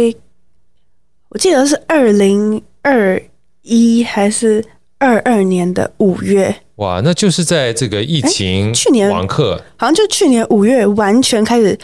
[1.30, 3.20] 我记得是二零二
[3.63, 4.63] 一还是
[4.99, 6.55] 二二年的五月。
[6.75, 11.77] 哇，那就是在这个疫情去年网课，好像就去年五月完全开始，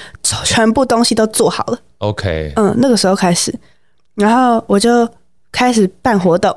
[0.44, 1.80] 全部东西都做好了。
[1.98, 3.54] OK，嗯，那个时候开始，
[4.16, 5.08] 然后我就
[5.52, 6.56] 开始办活动。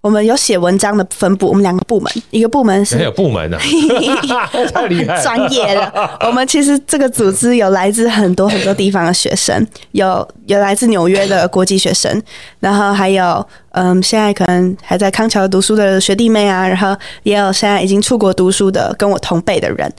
[0.00, 3.58] 我们有写文章的分部，我们两个部门，一个部门是有部门的，
[4.72, 6.18] 太厉害，专业了。
[6.20, 12.22] 我们其实这个组织有来自很多很多地方的学生，有有来自纽约的国际学生，
[12.60, 19.92] 然后还有嗯，现在可能还在康桥读书的学弟妹啊，然后也有现在已经出国读书的跟我同辈的人。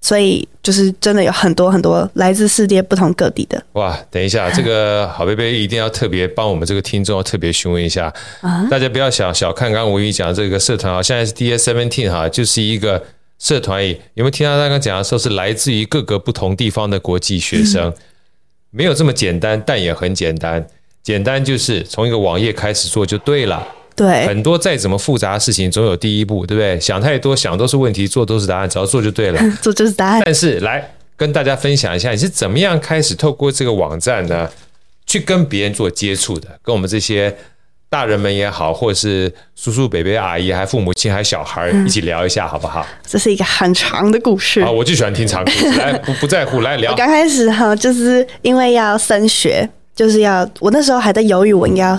[0.00, 3.96] 所以就是真的有很多很多来自世界不同各地的哇！
[4.10, 13.00] 等一下，这个好贝贝一定要特别帮我们这个听众要特别询问一下，啊、大家不要小小看刚刚吴宇讲这个社团啊，现在是 SDA Seventeen 哈，就是一个
[13.38, 17.84] 社团，有没有听到他刚刚讲的说是来自于各个不同地方的国际学生？
[17.88, 17.94] 嗯、
[18.70, 20.66] 没有这么简单，但也很简单，
[21.02, 23.66] 简单就是从一个网页开始做就对了。
[23.96, 26.78] 对，很多再怎么复杂的事情，总有第一步，对不对？
[26.78, 30.22] 想太多，想都是问题，做都是答案，只要做就对了， 做就是答案。
[30.22, 34.50] 但是来跟大家分享一下，你是怎么样开始透过这个网站呢，
[35.06, 36.46] 去跟别人做接触的？
[36.62, 37.34] 跟我们这些
[37.88, 42.86] 大人们也好，或者是叔叔、伯伯、阿姨，还父母亲，还小孩一起聊一下，好不好？
[43.06, 44.60] 这是一个很长的故事。
[44.60, 46.90] 啊，我就喜欢听长故事，来不不在乎，来聊。
[46.92, 51.98] 我刚开始哈，就是因为要升学，就是要我那时候还在犹豫，我应该要。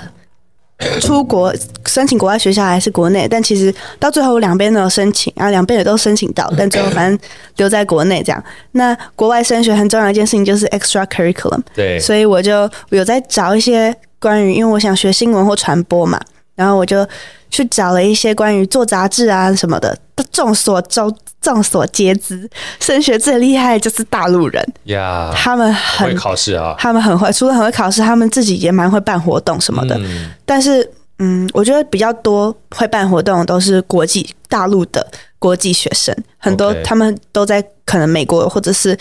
[1.01, 1.53] 出国
[1.85, 3.27] 申请国外学校还是国内？
[3.27, 7.19] 但其实到最后我两边都有申请，然后两边也都申请到，但最后反正
[7.55, 8.43] 留在国内这样。
[8.73, 16.21] 那国外升学很重要的一件事情就是 extra curriculum，对，所以我就有在找一些关于，因为我想学新闻或传播嘛，
[16.55, 17.07] 然后我就
[17.49, 19.97] 去找了一些关于做杂志啊什么的。
[20.31, 21.13] 众所周
[21.47, 22.49] 众所皆知，
[22.81, 29.97] 升学最厉害的就是大陆人呀他们很会考试啊，他们很会，除了很会考试，他们自己也蛮会办活动什么的。
[29.99, 30.85] 嗯、但是，
[31.19, 35.07] 嗯，我觉得比较多会办活动都是国际大陆的
[35.39, 38.97] 国际学生，很多他们都在可能美国，或者是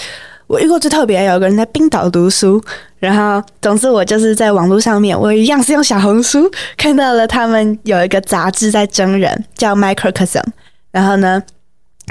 [0.47, 2.63] 我遇过最特别有一个人在冰岛读书。
[3.01, 10.45] 然后，总之我就是在网络上面，我一样是用小红书看到了他们有一个杂志在征人，叫 Microcosm。
[10.93, 11.43] 然后呢，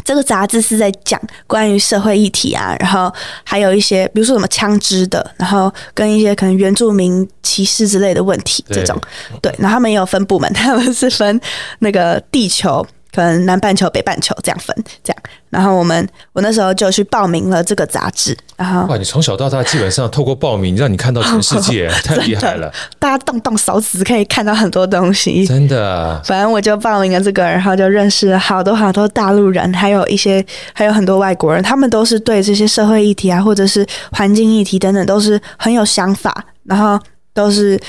[0.05, 3.13] 这个杂志是在讲关于社会议题啊，然后
[3.43, 8.97] 还有一些，比如说什么枪支的，然后跟一些可能原住民歧视之类的问题，这种
[9.41, 9.55] 对，对。
[9.57, 11.41] 然后他们也有分部门，他们是分
[11.79, 12.85] 那个地球。
[13.15, 22.69] 可能南半球、北半球这样分，这样，然后我们我那时候就去报名了这个杂志，然后哇，你从小到大基本上透过报名让你看到全世界， 太厉害了！
[22.99, 26.21] 大家动动手指可以看到很多东西，真的。
[26.25, 36.99] 反正我就报名了这个，然后就认识了好多好多大陆人，还有一些还有很多外国人，他们都是对这些社会议题啊，或者是环境议题等等，都是很有想法，然后
[37.33, 37.79] 都是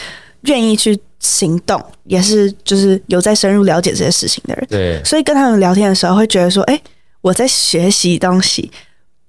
[0.46, 0.98] 愿意去。
[1.18, 6.82] 行动也是，就是有在深入了解这些事情的人，对，所以跟他们聊天的时候，会觉得说，哎、欸，
[7.22, 8.70] 我在学习东西，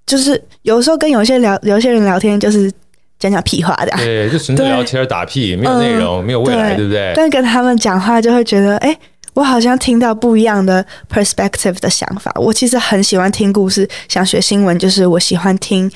[0.05, 2.69] 就是有时候跟有些聊，有些人聊天，就是
[3.17, 7.13] 讲讲屁话的，对，就纯粹聊天打屁，没有内容，嗯、没有未来，对，对不对？
[7.15, 8.99] 但跟他们讲话，就会觉得，哎、欸，
[9.33, 12.31] 我好像听到不一样的 perspective 的想法。
[12.35, 15.89] 我其实很喜欢听故事，想学新闻，就是我喜欢听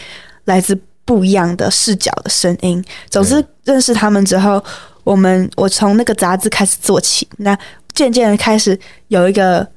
[0.46, 2.84] 来自不一样的视角的声音。
[3.10, 4.64] 总之，认识他们之后。
[5.04, 7.58] 我们我从那个杂志开始做起，那
[7.94, 8.78] 渐渐的开始
[9.08, 9.68] 有一个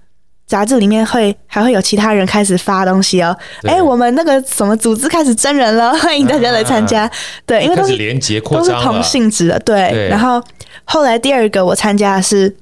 [0.47, 3.37] 杂志里面会还会有其他人开始发东西哦。
[3.63, 7.05] 哎，我们那个什么组织开始真人了，欢迎大家来参加。
[7.05, 7.11] 啊、
[7.47, 9.59] 对，因为都是连结扩张都是同性质的。
[9.61, 10.43] 对，对，然后
[10.85, 12.55] 后来第二个我参加的是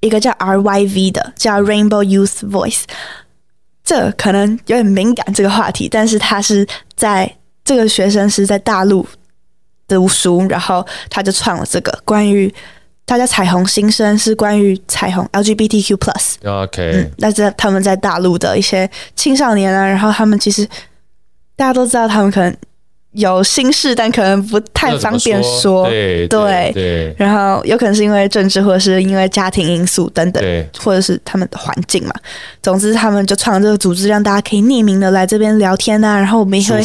[0.00, 2.82] 一个叫 RYV 的，叫 Rainbow Youth Voice。
[3.84, 6.64] 这可能有点敏感这个话题，但是它是
[6.94, 9.04] 在这个学生是在大陆
[9.96, 12.52] 读书，然后他就创了这个关于
[13.04, 16.34] 大家彩虹新生是关于彩虹 LGBTQ plus。
[16.44, 20.66] OK，那在他们在大陆的一些青少年啊，然后他们其实
[21.56, 22.56] 大家都知道，他们可能。
[23.12, 25.60] 有心事，但可能不太方便说。
[25.60, 30.42] 说对对，对，然后有可能是因为政治，或者是因为家庭因素等等，
[30.78, 32.12] 或者是他们的环境嘛。
[32.62, 36.16] 总之，他们就创这个组织，让大家可以匿名的来这边聊天啊。
[36.16, 36.82] 然后我们也会，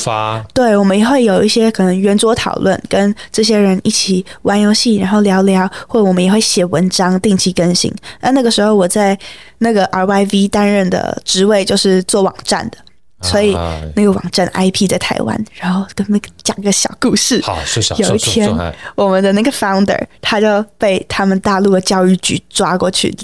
[0.54, 7.94] 对，我们也会有一些可能圆桌讨论，跟这些人一起玩游戏，然后聊聊，或者我们也会写文章，定期更新。
[8.22, 9.18] 那那个时候我在
[9.60, 12.78] 那个 RYV 担任的职位就是做网站的。
[13.22, 13.58] 所以
[13.96, 17.42] 那个网站 IP 在台湾，然后跟那个讲个小故事。
[17.42, 18.48] 好，说小有一天，
[18.96, 23.16] 我们的那个 founder 他就被他们大陆的教育局抓过去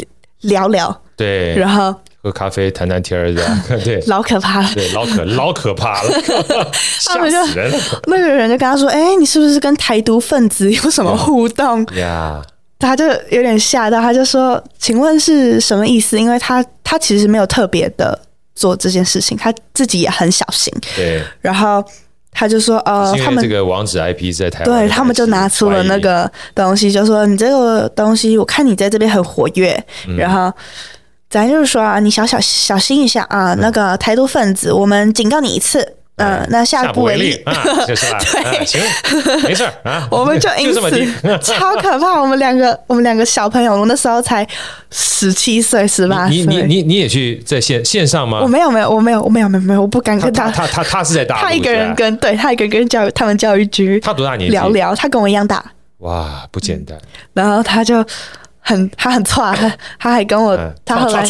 [0.42, 1.02] 聊聊。
[1.16, 3.46] 对，然后喝咖啡谈谈天儿的，
[3.86, 6.22] 对，老可怕了，对，老可老可怕了，
[6.74, 7.78] 吓死人了。
[8.08, 12.42] 那个人就跟他说：“哎、欸，你是不是跟台独分子有什么互动？”呀、
[12.80, 18.20] 他就有点吓到，他就说：“请问是什么意思？”因为他他其实没有特别的。
[18.56, 20.74] 做这件事情，他自己也很小心。
[20.96, 21.84] 对，然后
[22.32, 29.72] 他就说：“呃，他们这个网址 IP 在台湾，对他们就拿出了那个东西，就说你这个东西，我看你在这边很活跃，
[30.08, 30.52] 嗯、然后
[31.30, 37.54] 咱就是说啊，你小小小心一下啊，那个台独分子，我们警告你一次。”嗯、呃，那下不为例，为例啊，
[37.88, 38.82] 就是 对，行，
[39.44, 40.80] 没事啊， 我们就因此
[41.42, 42.22] 超可怕。
[42.22, 44.48] 我们两个，我们两个小朋友，我那时候才
[44.92, 46.38] 十七岁、十八岁。
[46.38, 48.42] 你你你你也去在线线上吗？
[48.42, 50.52] 我没有，没有，我没有，我没有，没有，没有，我不敢跟他。
[50.52, 54.00] 他他他，他是在大陆，他一个人跟对他一个人跟教育他们教育局。
[54.00, 54.52] 他多大年纪？
[54.52, 55.64] 聊聊，他跟我一样大。
[56.00, 56.96] 哇，不简单。
[57.34, 58.06] 然后他就
[58.60, 60.56] 很他很挫，他他还跟我，
[60.86, 61.26] 他后来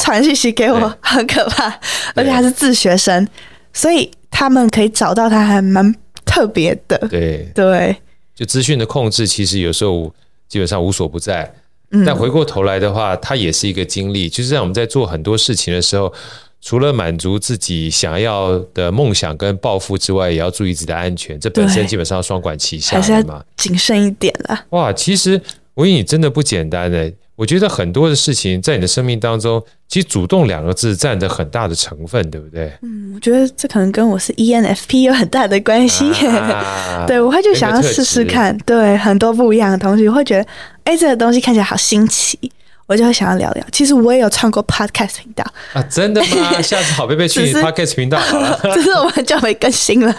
[0.00, 1.72] 传信息给我，很可怕，
[2.14, 3.26] 而且他是自学生，
[3.74, 4.10] 所以。
[4.36, 5.94] 他们可以找到他，还蛮
[6.24, 6.98] 特别的。
[7.08, 7.96] 对对，
[8.34, 10.12] 就资讯的控制，其实有时候
[10.48, 11.48] 基本上无所不在。
[11.92, 14.28] 嗯，但回过头来的话，它也是一个经历。
[14.28, 16.12] 就是在我们在做很多事情的时候，
[16.60, 21.38] 除了满足自己想要的梦想跟抱负之外，也要注意自己的安全。
[21.38, 24.66] 这本身基本上双管齐下嘛，还是要谨慎一点啦。
[24.70, 25.40] 哇，其实
[25.74, 27.12] 文颖真的不简单的。
[27.36, 32.72] 我觉得很多的事情在你的生命当中，其实“主动”两个字占着很大的成分，对不对？
[32.82, 36.08] 嗯，我觉得这可能跟我是 ENFP 有很大的关系。
[36.26, 40.46] 啊、 对，我会就想要试试看，对很多不一样的东西，我会觉得，
[40.84, 42.38] 哎，这个东西看起来好新奇，
[42.86, 43.66] 我就会想要聊聊。
[43.72, 46.62] 其实我也有创过 Podcast 频道啊，真的吗？
[46.62, 50.14] 下次好贝贝去你 Podcast 频道好了， 只是我们就没更新了。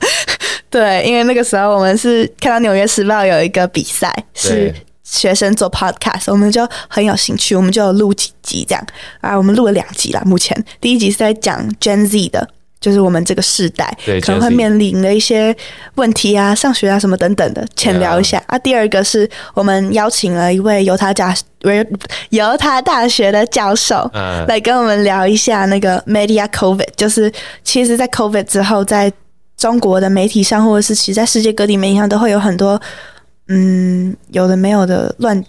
[0.69, 4.75] 对，因为那个时候我们是看到《纽约时报》有一个比赛是。
[5.05, 8.83] 学生做 podcast，我们就很有兴趣，我们就录几集这样
[9.21, 9.37] 啊。
[9.37, 10.21] 我们录了两集啦。
[10.25, 12.49] 目前第一集是在讲 Gen Z 的，
[12.81, 15.55] 就是我们这个世代可能会面临的一些
[15.93, 18.57] 问题啊，上学啊什么等等的，浅聊一下啊。
[18.57, 21.87] 第二个是我们邀请了一位犹他大维
[22.31, 24.09] 犹他大学的教授
[24.47, 27.31] 来跟我们聊一下那个 Media COVID，就是
[27.63, 29.13] 其实，在 COVID 之后，在
[29.55, 32.81] 中国的媒体上，或者是其实在世界各地媒体上，都会有很多。
[33.47, 35.43] 嗯，有的没有的乱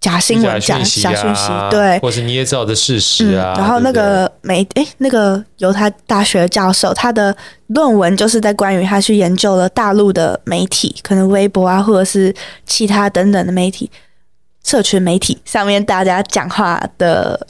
[0.00, 3.54] 假新闻、假假讯息，对，或是捏造的事实啊。
[3.54, 7.34] 嗯、然后那个媒，哎，那个犹他大学教授，他的
[7.68, 12.34] 论文就是在关于他去研究了大陆的媒体，可能微博啊，或者是
[12.66, 13.90] 其他等等的媒体、
[14.62, 17.46] 社群媒体上面大家讲话的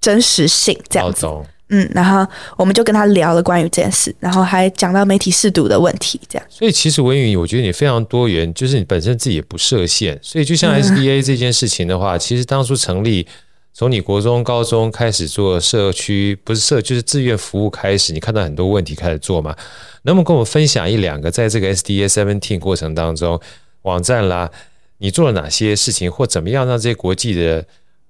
[0.00, 1.26] 真实性，这样子。
[1.74, 6.46] 嗯，然后我们就跟他聊了关于这件事，然后还讲到媒体试读的问题，这样。
[6.50, 10.18] 所以其实文宇，我觉得你非常多元，就是你本身自己也不设限。
[10.20, 13.26] 所以就像 SDA 这件事情的话，嗯、其实当初成立，
[13.72, 19.56] 从你国中、高中开始做社区，不是社，就是志愿服务开始，你看到很多问题开始做嘛。
[20.02, 23.40] 能不能跟我们分享一两个，在这个 SDA Seventeen 过程当中，
[23.82, 24.50] 网站啦，
[24.98, 27.64] 你做了哪些事情，或怎么样让这些国际的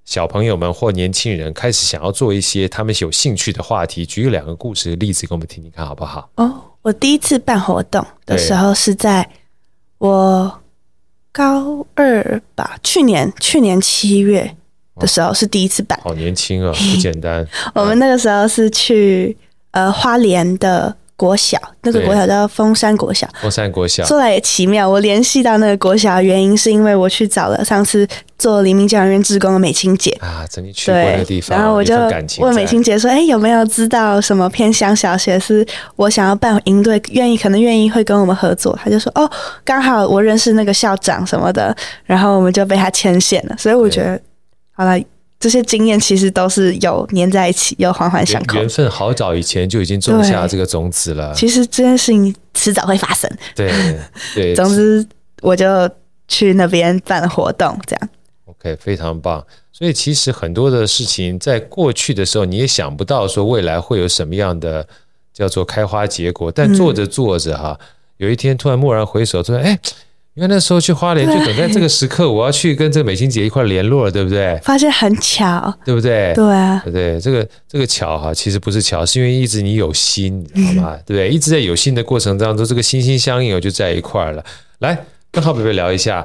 [0.05, 6.28] 小朋友们或年轻人开始想要做一些他们有兴趣的话题，举两个故事的例子给我们听听看好不好？
[6.36, 9.28] 哦，我第一次办活动的时候是在
[9.98, 10.61] 我
[11.30, 14.57] 高二吧，去年去年七月
[14.96, 17.46] 的时候是第一次办，好年轻啊，不简单。
[17.74, 19.36] 我们那个时候是去
[19.70, 20.96] 呃花莲的。
[21.23, 24.89] 国小那个国小叫凤山国小，凤山国小说来也奇妙。
[24.89, 28.05] 我联系到那个国小的原因，是因为我去找了上次
[28.37, 31.95] 做黎明教养院志工的美青姐啊，曾经去过那个地方，然后我就
[32.41, 35.64] 问美青姐说：“哎、欸，有没有知道什么偏乡小学是
[35.95, 39.31] 我想要办营队，愿意可能愿意会跟我们合作？”她就说：“哦，
[39.64, 41.73] 刚好我认识那个校长什么的，
[42.05, 44.20] 然后我们就被他牵线了。”所以我觉得，
[44.73, 45.01] 好了。
[45.43, 48.59] 这些经验其实都是有粘在一起，有环环相扣。
[48.59, 51.34] 缘分好早以前就已经种下这个种子了。
[51.34, 53.28] 其实这件事情迟早会发生。
[53.57, 53.99] 对
[54.36, 55.05] 对， 总之
[55.40, 55.90] 我就
[56.28, 58.09] 去那边办活动，这样。
[58.45, 59.45] OK，非常棒。
[59.72, 64.86] 所以其实很多的事情在过去的时候，你也想不到说未来会有什么样的
[65.32, 66.53] 叫做开花结果。
[66.53, 67.86] 但做着做着哈，嗯、
[68.18, 69.76] 有一天突然蓦然回首，突然哎。
[70.35, 74.59] 因为那时候去花莲，就等在这个时刻，我要去跟这个美心姐一块联络了，对不对？
[74.62, 76.33] 发现很巧，对不对？
[76.35, 80.97] 对啊，对对，这个这个巧哈，其实不是巧，是因为一直你有心，你知道吗？
[81.05, 81.28] 对不对？
[81.28, 84.43] 一直在有心的过程当中，这个心心相印，我就在一块了。
[84.78, 86.24] 来，跟浩北北聊一下，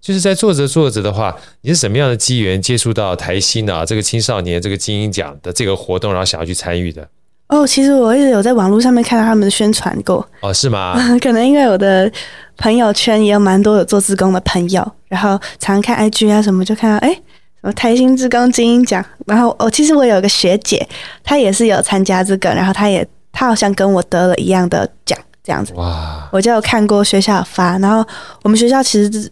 [0.00, 7.08] 就是在做着做着的话，你是什么样的机缘接触到台新啊这个青少年这个精英奖的这个活动，然后想要去参与的？
[7.48, 10.26] 哦，其实我一直有在网络上面看到他们的宣传过。
[10.40, 10.96] 哦，是吗？
[11.22, 12.10] 可能因为我的
[12.58, 19.02] 朋友圈也有蛮多有做志工的朋友，然后常看 IG 啊什么，就看到哎，什么台新志工精英奖。
[19.26, 20.86] 然后哦，其实我有个学姐，
[21.24, 25.72] 她也是有参加这个，然后她也她好像跟我得了一样的奖，这样子。
[25.74, 26.28] 哇！
[26.30, 28.06] 我就有看过学校有发，然后
[28.42, 29.30] 我们学校其实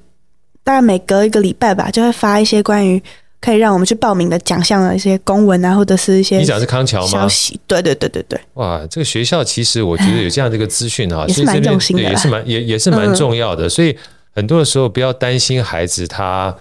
[0.64, 3.02] 大概每隔一个礼拜吧，就会发一些关于。
[3.46, 7.06] 可以让我们去报名的奖项的一些公文啊，或者是一些你讲是康桥吗？
[7.06, 8.40] 消息，对对对对对。
[8.54, 13.68] 哇，这个学校其实我觉得有这样的一个资讯哈，也是蛮用心的，也是蛮也也是蛮重要的。
[13.68, 13.96] 所以
[14.34, 16.52] 很多的时候不要担心孩子他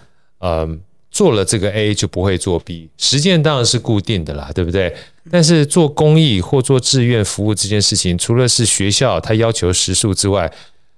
[0.42, 0.80] 嗯
[1.10, 4.96] 做了这个 A 就不会做 B，时间当然是固定的啦，对不对？
[5.32, 10.54] 但是做公益或做志愿服务这件事情，除了是学校他要求时数之外，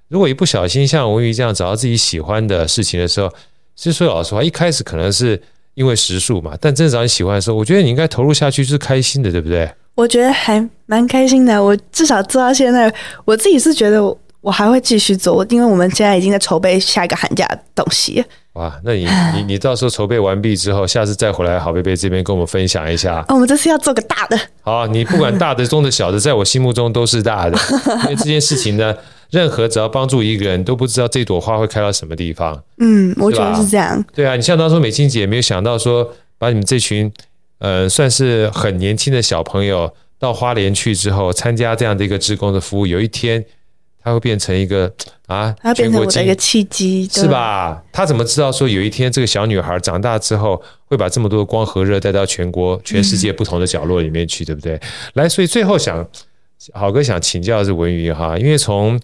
[0.09, 3.29] 如果一不小心像文瑜这样找到自己喜欢的事情的时候，
[3.73, 5.41] 其实说老实话，一开始可能是。
[5.78, 9.71] 因为时数嘛，但真的找你喜欢的时候，我觉得你应该投入下去是开心的，对不对？
[9.93, 11.63] 我觉得还蛮开心的。
[11.63, 12.91] 我至少做到现在，
[13.25, 18.25] 我自己是觉得我我还会继续做，因为我们现在已经在筹备下一个寒假的东西。
[18.53, 23.23] 哇，那你你你到时候筹备完毕之后，下次再回来好贝贝这边跟我们分享一下。
[23.28, 24.39] 哦，我们这次要做个大的。
[24.61, 27.57] 好，你不管大的、中的、小的，在我心目中都是大的，
[28.05, 28.95] 因为这件事情呢。
[29.30, 32.63] 任何只要帮助一个人，都不知道这朵花会开到什么地方。
[32.80, 34.03] 嗯，我觉得是这样。
[34.13, 37.11] 对啊，你像当初美清姐没有想到说，把你们这群
[37.59, 43.43] 呃算是很年轻的小朋友到花莲去之后，参加这样的一个志工的服务，有一天
[44.01, 44.91] 他会变成一个
[45.28, 47.84] 啊，他变成我的一个契机，是吧？
[47.91, 54.80] 他怎么知道说有一天这个小女孩长大之后会把这么多的光和热带到全国、全世界不同的角落里面去，对不对？
[55.15, 56.07] 来，所以最后想
[56.74, 58.99] 好哥想请教的是文瑜哈，因为从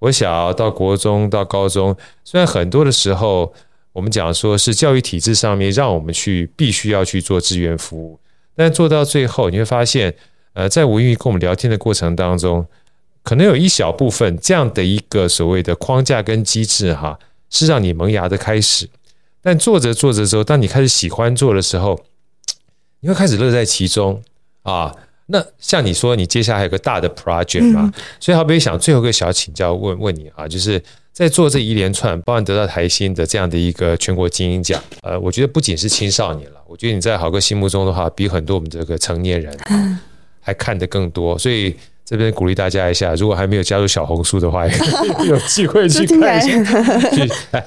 [0.00, 3.52] 我小到国中到高中，虽然很多的时候
[3.92, 8.18] 我们讲说是教育体制上面让我们去必须要去做志愿服务，
[8.54, 10.14] 但做到最后你会发现，
[10.52, 12.66] 呃，在文瑜跟我们聊天的过程当中，
[13.22, 18.88] 可能有一小部分这样的一个所谓的框架跟机制哈，是让你萌芽的开始。
[19.40, 22.04] 但做着做着之后，当你开始喜欢做的时候，
[23.00, 24.20] 你会开始乐在其中
[24.62, 24.94] 啊。
[25.26, 27.92] 那像你说，你接下来还有个大的 project 嘛？
[28.20, 30.80] 所以好比想最后一个小请教问问你啊，就是
[31.12, 39.52] 在做这一连串，包含得到台新的这样的一个全国精英奖，呃，我觉得不仅是青少年了，我觉得你在好哥心目中的话，比很多我们这个成年人
[40.40, 41.36] 还看得更多。
[41.36, 41.74] 所以
[42.04, 44.64] 这边鼓励大家一下，如果还没有加入小红书的话，
[45.26, 47.66] 有机会去看一下， 去哎。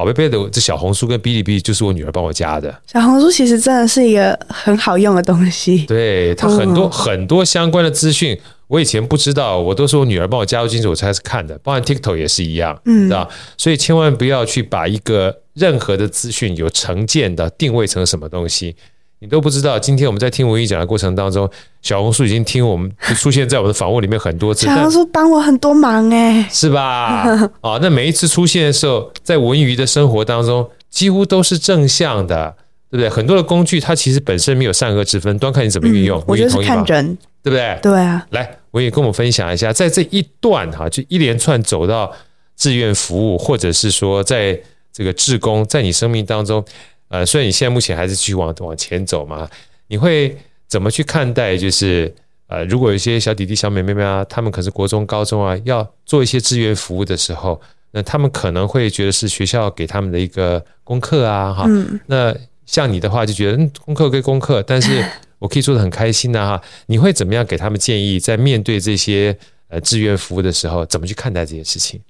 [0.00, 2.74] 宝贝贝的这小红书跟哔哩哔哩就是我女儿帮我加的。
[2.90, 8.34] 小红书其实真的是一个很好用的东西，对，它很多、嗯、很多相关的资讯，
[8.66, 11.58] 我以前不知道，我都是我女儿帮我加入进去，我才开始看的。
[11.58, 13.28] 包含 TikTok 也是一样，嗯，知道。
[13.58, 18.74] 所以千万不要去把一个任何的资讯有成见的定位成什么东西。
[19.22, 21.48] 你都不知道，今天我们在听文瑜讲的过程当中，
[21.82, 24.64] 小红书已经听我们出现在我们的访问里面很多次。
[24.64, 27.38] 小红书帮我很多忙哎，是吧？
[27.60, 32.56] 啊， 那每一次出现的时候，在文娱的生活当中，几乎都是正向的，
[32.90, 33.10] 对不对？
[33.10, 36.18] 很多的工具它其实本身没有善恶之分，端看你怎么运用。
[36.20, 37.78] 嗯、我觉得是看人，对不对？
[37.82, 38.26] 对啊。
[38.30, 42.10] 来，文瑜跟我们分享一下，在这一段哈，就一连串走到
[42.56, 44.58] 志愿服务，或者是说在
[44.90, 46.64] 这个志工，在你生命当中。
[47.10, 49.46] 呃，所以你现在目前还是继续往往前走嘛？
[49.88, 50.36] 你会
[50.68, 51.56] 怎么去看待？
[51.56, 52.14] 就是
[52.46, 61.64] 呃，如果有一些小弟弟、小妹妹啊，他们可是国中、高中啊，要做一些志愿服务的时候，那他们可能会觉得是学校给他们的一个功课啊，哈。
[61.66, 61.98] 嗯。
[62.06, 62.34] 那
[62.64, 65.04] 像你的话，就觉得嗯，功课归功课，但是
[65.40, 66.62] 我可以做的很开心呐，哈。
[66.86, 68.20] 你会怎么样给他们建议？
[68.20, 69.36] 在面对这些
[69.66, 72.00] 呃志愿服务的时候，怎么去看待这件事情？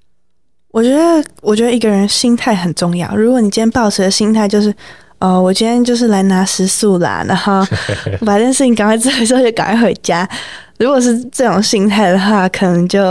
[0.71, 3.13] 我觉得，我觉得一个人心态很重要。
[3.15, 4.73] 如果你今天抱持的心态就是，
[5.19, 7.65] 哦，我今天就是来拿食宿啦，然后
[8.25, 10.27] 把这件事情赶快做完之后就赶快回家。
[10.79, 13.03] 如果是这种心态的话，可能就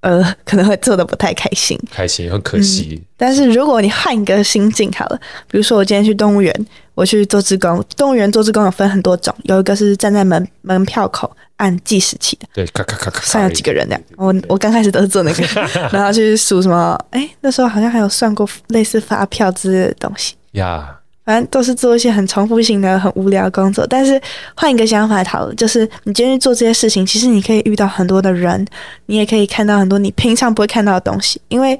[0.00, 2.98] 呃，可能会做的不太开心，开心很可惜。
[3.00, 11.30] 嗯、但是如果你换一个心境好了，比如说我今天去动物园，我去做志工，动物园做志工有分很多种，有一个是站在门门票口
[11.62, 13.98] 按计时器的，对，咔咔咔咔，算有几个人的。
[14.16, 15.44] 我我刚开始都是做那个，
[15.92, 20.98] 然后去数什么，哎，那时候好像还有算过类似发票之类的东西呀。
[21.24, 23.86] 反正都是做一些很重复性的、很无聊的工作。
[23.86, 24.20] 但是
[24.56, 28.66] 换一个想法讨论，就是你今天做这些事情，其实你可以遇到很多的人，
[29.06, 31.40] 你也可以看到很多你平常不会看到的东西。
[31.46, 31.78] 因为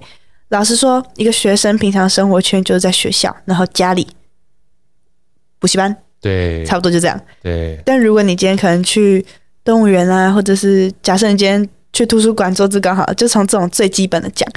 [0.51, 4.07] 老实说，一个学生平常生活圈就是在学校，然后家里、
[5.59, 7.21] 补习班，对，差不多就这样。
[7.43, 7.83] 对。
[7.85, 9.27] 但如果你今天可能去
[9.65, 14.49] 动物园啊，或者是假设你今天去图书馆做这刚，好，就从这种最基本的讲。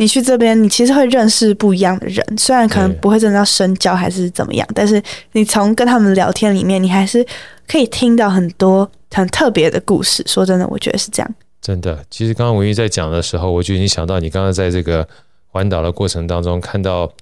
[0.00, 7.26] 你去这边，你其实会认识不一样的人，虽然可能不会真的要深交还是怎么样，但是你从跟他们聊天里面，你还是
[7.66, 10.22] 可以听到很多很特别的故事。
[10.24, 11.34] 说真的，我觉得是这样。
[11.60, 15.06] 真的，其实刚刚文玉在讲的时候，我就已经想到你刚刚在这个
[15.48, 17.12] 环岛的过程当中看到，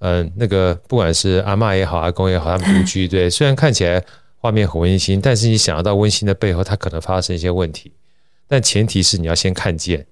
[0.00, 4.02] 嗯，那个不管是阿嬷也好，阿公也好，他们独居，对，虽然看起来
[4.44, 7.90] 画面很温馨，但是你想要到温馨的背后，它可能发生一些问题，
[8.46, 10.06] 但前提是你要先看见。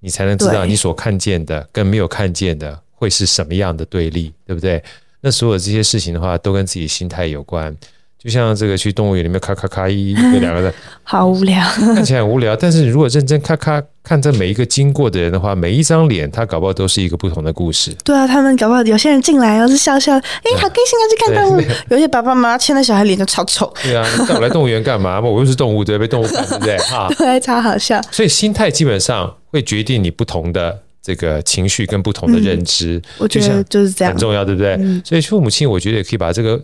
[0.00, 4.84] 你才能知道你所看见的跟没有看见的会是什么样的对立，对不对？
[5.22, 7.74] 那所有这些事情的话，都跟自己心态有关。
[8.22, 11.60] 就像这个去动物园里面咔咔咔一个两个人， 好无聊，
[11.94, 12.54] 看起来很无聊。
[12.54, 17.90] 但是你如果认真咔咔看这每一个经过的人的话，每一张脸，他搞不好都是一个不同的故事。
[18.04, 21.62] 对啊，他们搞不好有些人进来然后是笑笑，哎，好开心啊，去看动物。
[21.90, 23.72] 有些爸爸妈妈牵着小孩脸就超丑。
[23.82, 25.20] 对啊，你带我来动物园干嘛？
[25.20, 26.78] 我又是动物，对，被动物赶，对不对？
[26.86, 28.00] 哈，对，超好笑。
[28.12, 32.98] 所以心态基本上会决定你不同的这个情绪跟不同的认知。
[32.98, 34.74] 嗯、我觉得就是这样，很重要，对不对？
[34.80, 36.62] 嗯、所以父母亲，我觉得也可以把这个。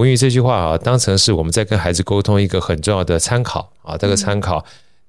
[0.00, 3.98] 文瑜这句话啊，当成是我们在跟孩子沟通一个很重要的参考啊。
[3.98, 4.58] 这个参考，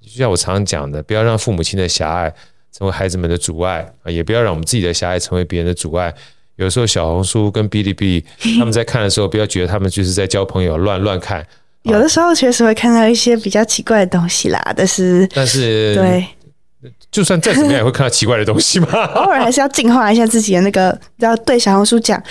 [0.01, 2.33] 就像我常常讲的，不要让父母亲的狭隘
[2.77, 6.13] 成为孩子们的阻碍啊，也不要让我们自己的狭隘成为别人的阻碍。
[6.57, 8.25] 有时候小红书跟哔哩哔哩
[8.59, 11.47] 他们在看的时候，不要觉得他们就是在交朋友，乱乱看。
[11.83, 16.27] 有的时候确实会看到一些比较奇怪的东西啦， 但是但是对，
[17.09, 18.87] 就算再怎么样也会看到奇怪的东西嘛。
[19.15, 22.21] 偶尔还是要净化一下自己的那个，要对小红书讲。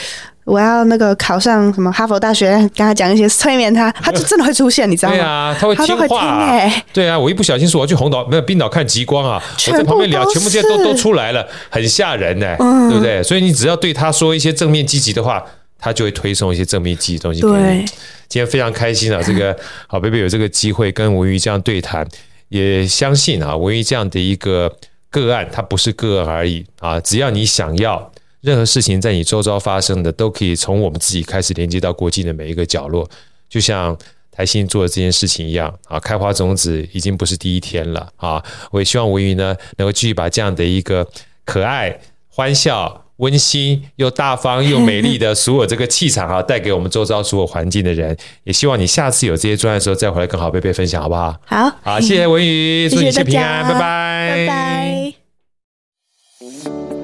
[0.50, 5.14] 我要那个考上什么哈佛大学，跟他讲一些催眠他，他就真的会出现，你知道吗？
[5.14, 6.56] 对啊，他会听话、啊。
[6.56, 13.22] 欸、对啊，我一不小心说我要去红岛，没有冰岛看极光啊，我在旁边聊，全部这些都都出来了，很吓人呢、欸，嗯、对不对？
[13.22, 15.40] 所以你只要对他说一些正面积极的话，
[15.78, 17.84] 他就会推送一些正面积极的东西给你。
[18.28, 22.04] 今天非常开心啊，这个好贝贝有这个机会跟文瑜这样对谈，
[22.48, 24.72] 也相信啊，文瑜这样的一个
[25.10, 28.10] 个案，它不是个案而已啊，只要你想要。
[28.40, 33.08] 任何事情在你周遭发生的，都可以从我们自己开始连接到国际的每一个角落，
[33.48, 33.96] 就像
[34.30, 36.00] 台新做的这件事情一样啊。
[36.00, 38.42] 开花种子已经不是第一天了啊！
[38.70, 41.06] 我也希望文宇呢，能够继续把这样的一个
[41.44, 48.16] 可爱、欢笑、温馨又大方又美丽的所有这个气场啊，带给我们周遭所有环境的人。
[48.44, 51.38] 也希望你下次有这些专案的时候，再回来跟好贝贝分享，好不好？
[51.44, 55.19] 好，好，谢谢文宇，祝你一切平安，拜拜，拜拜。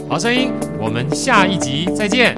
[0.08, 2.32] 好声音，我们下一集再见。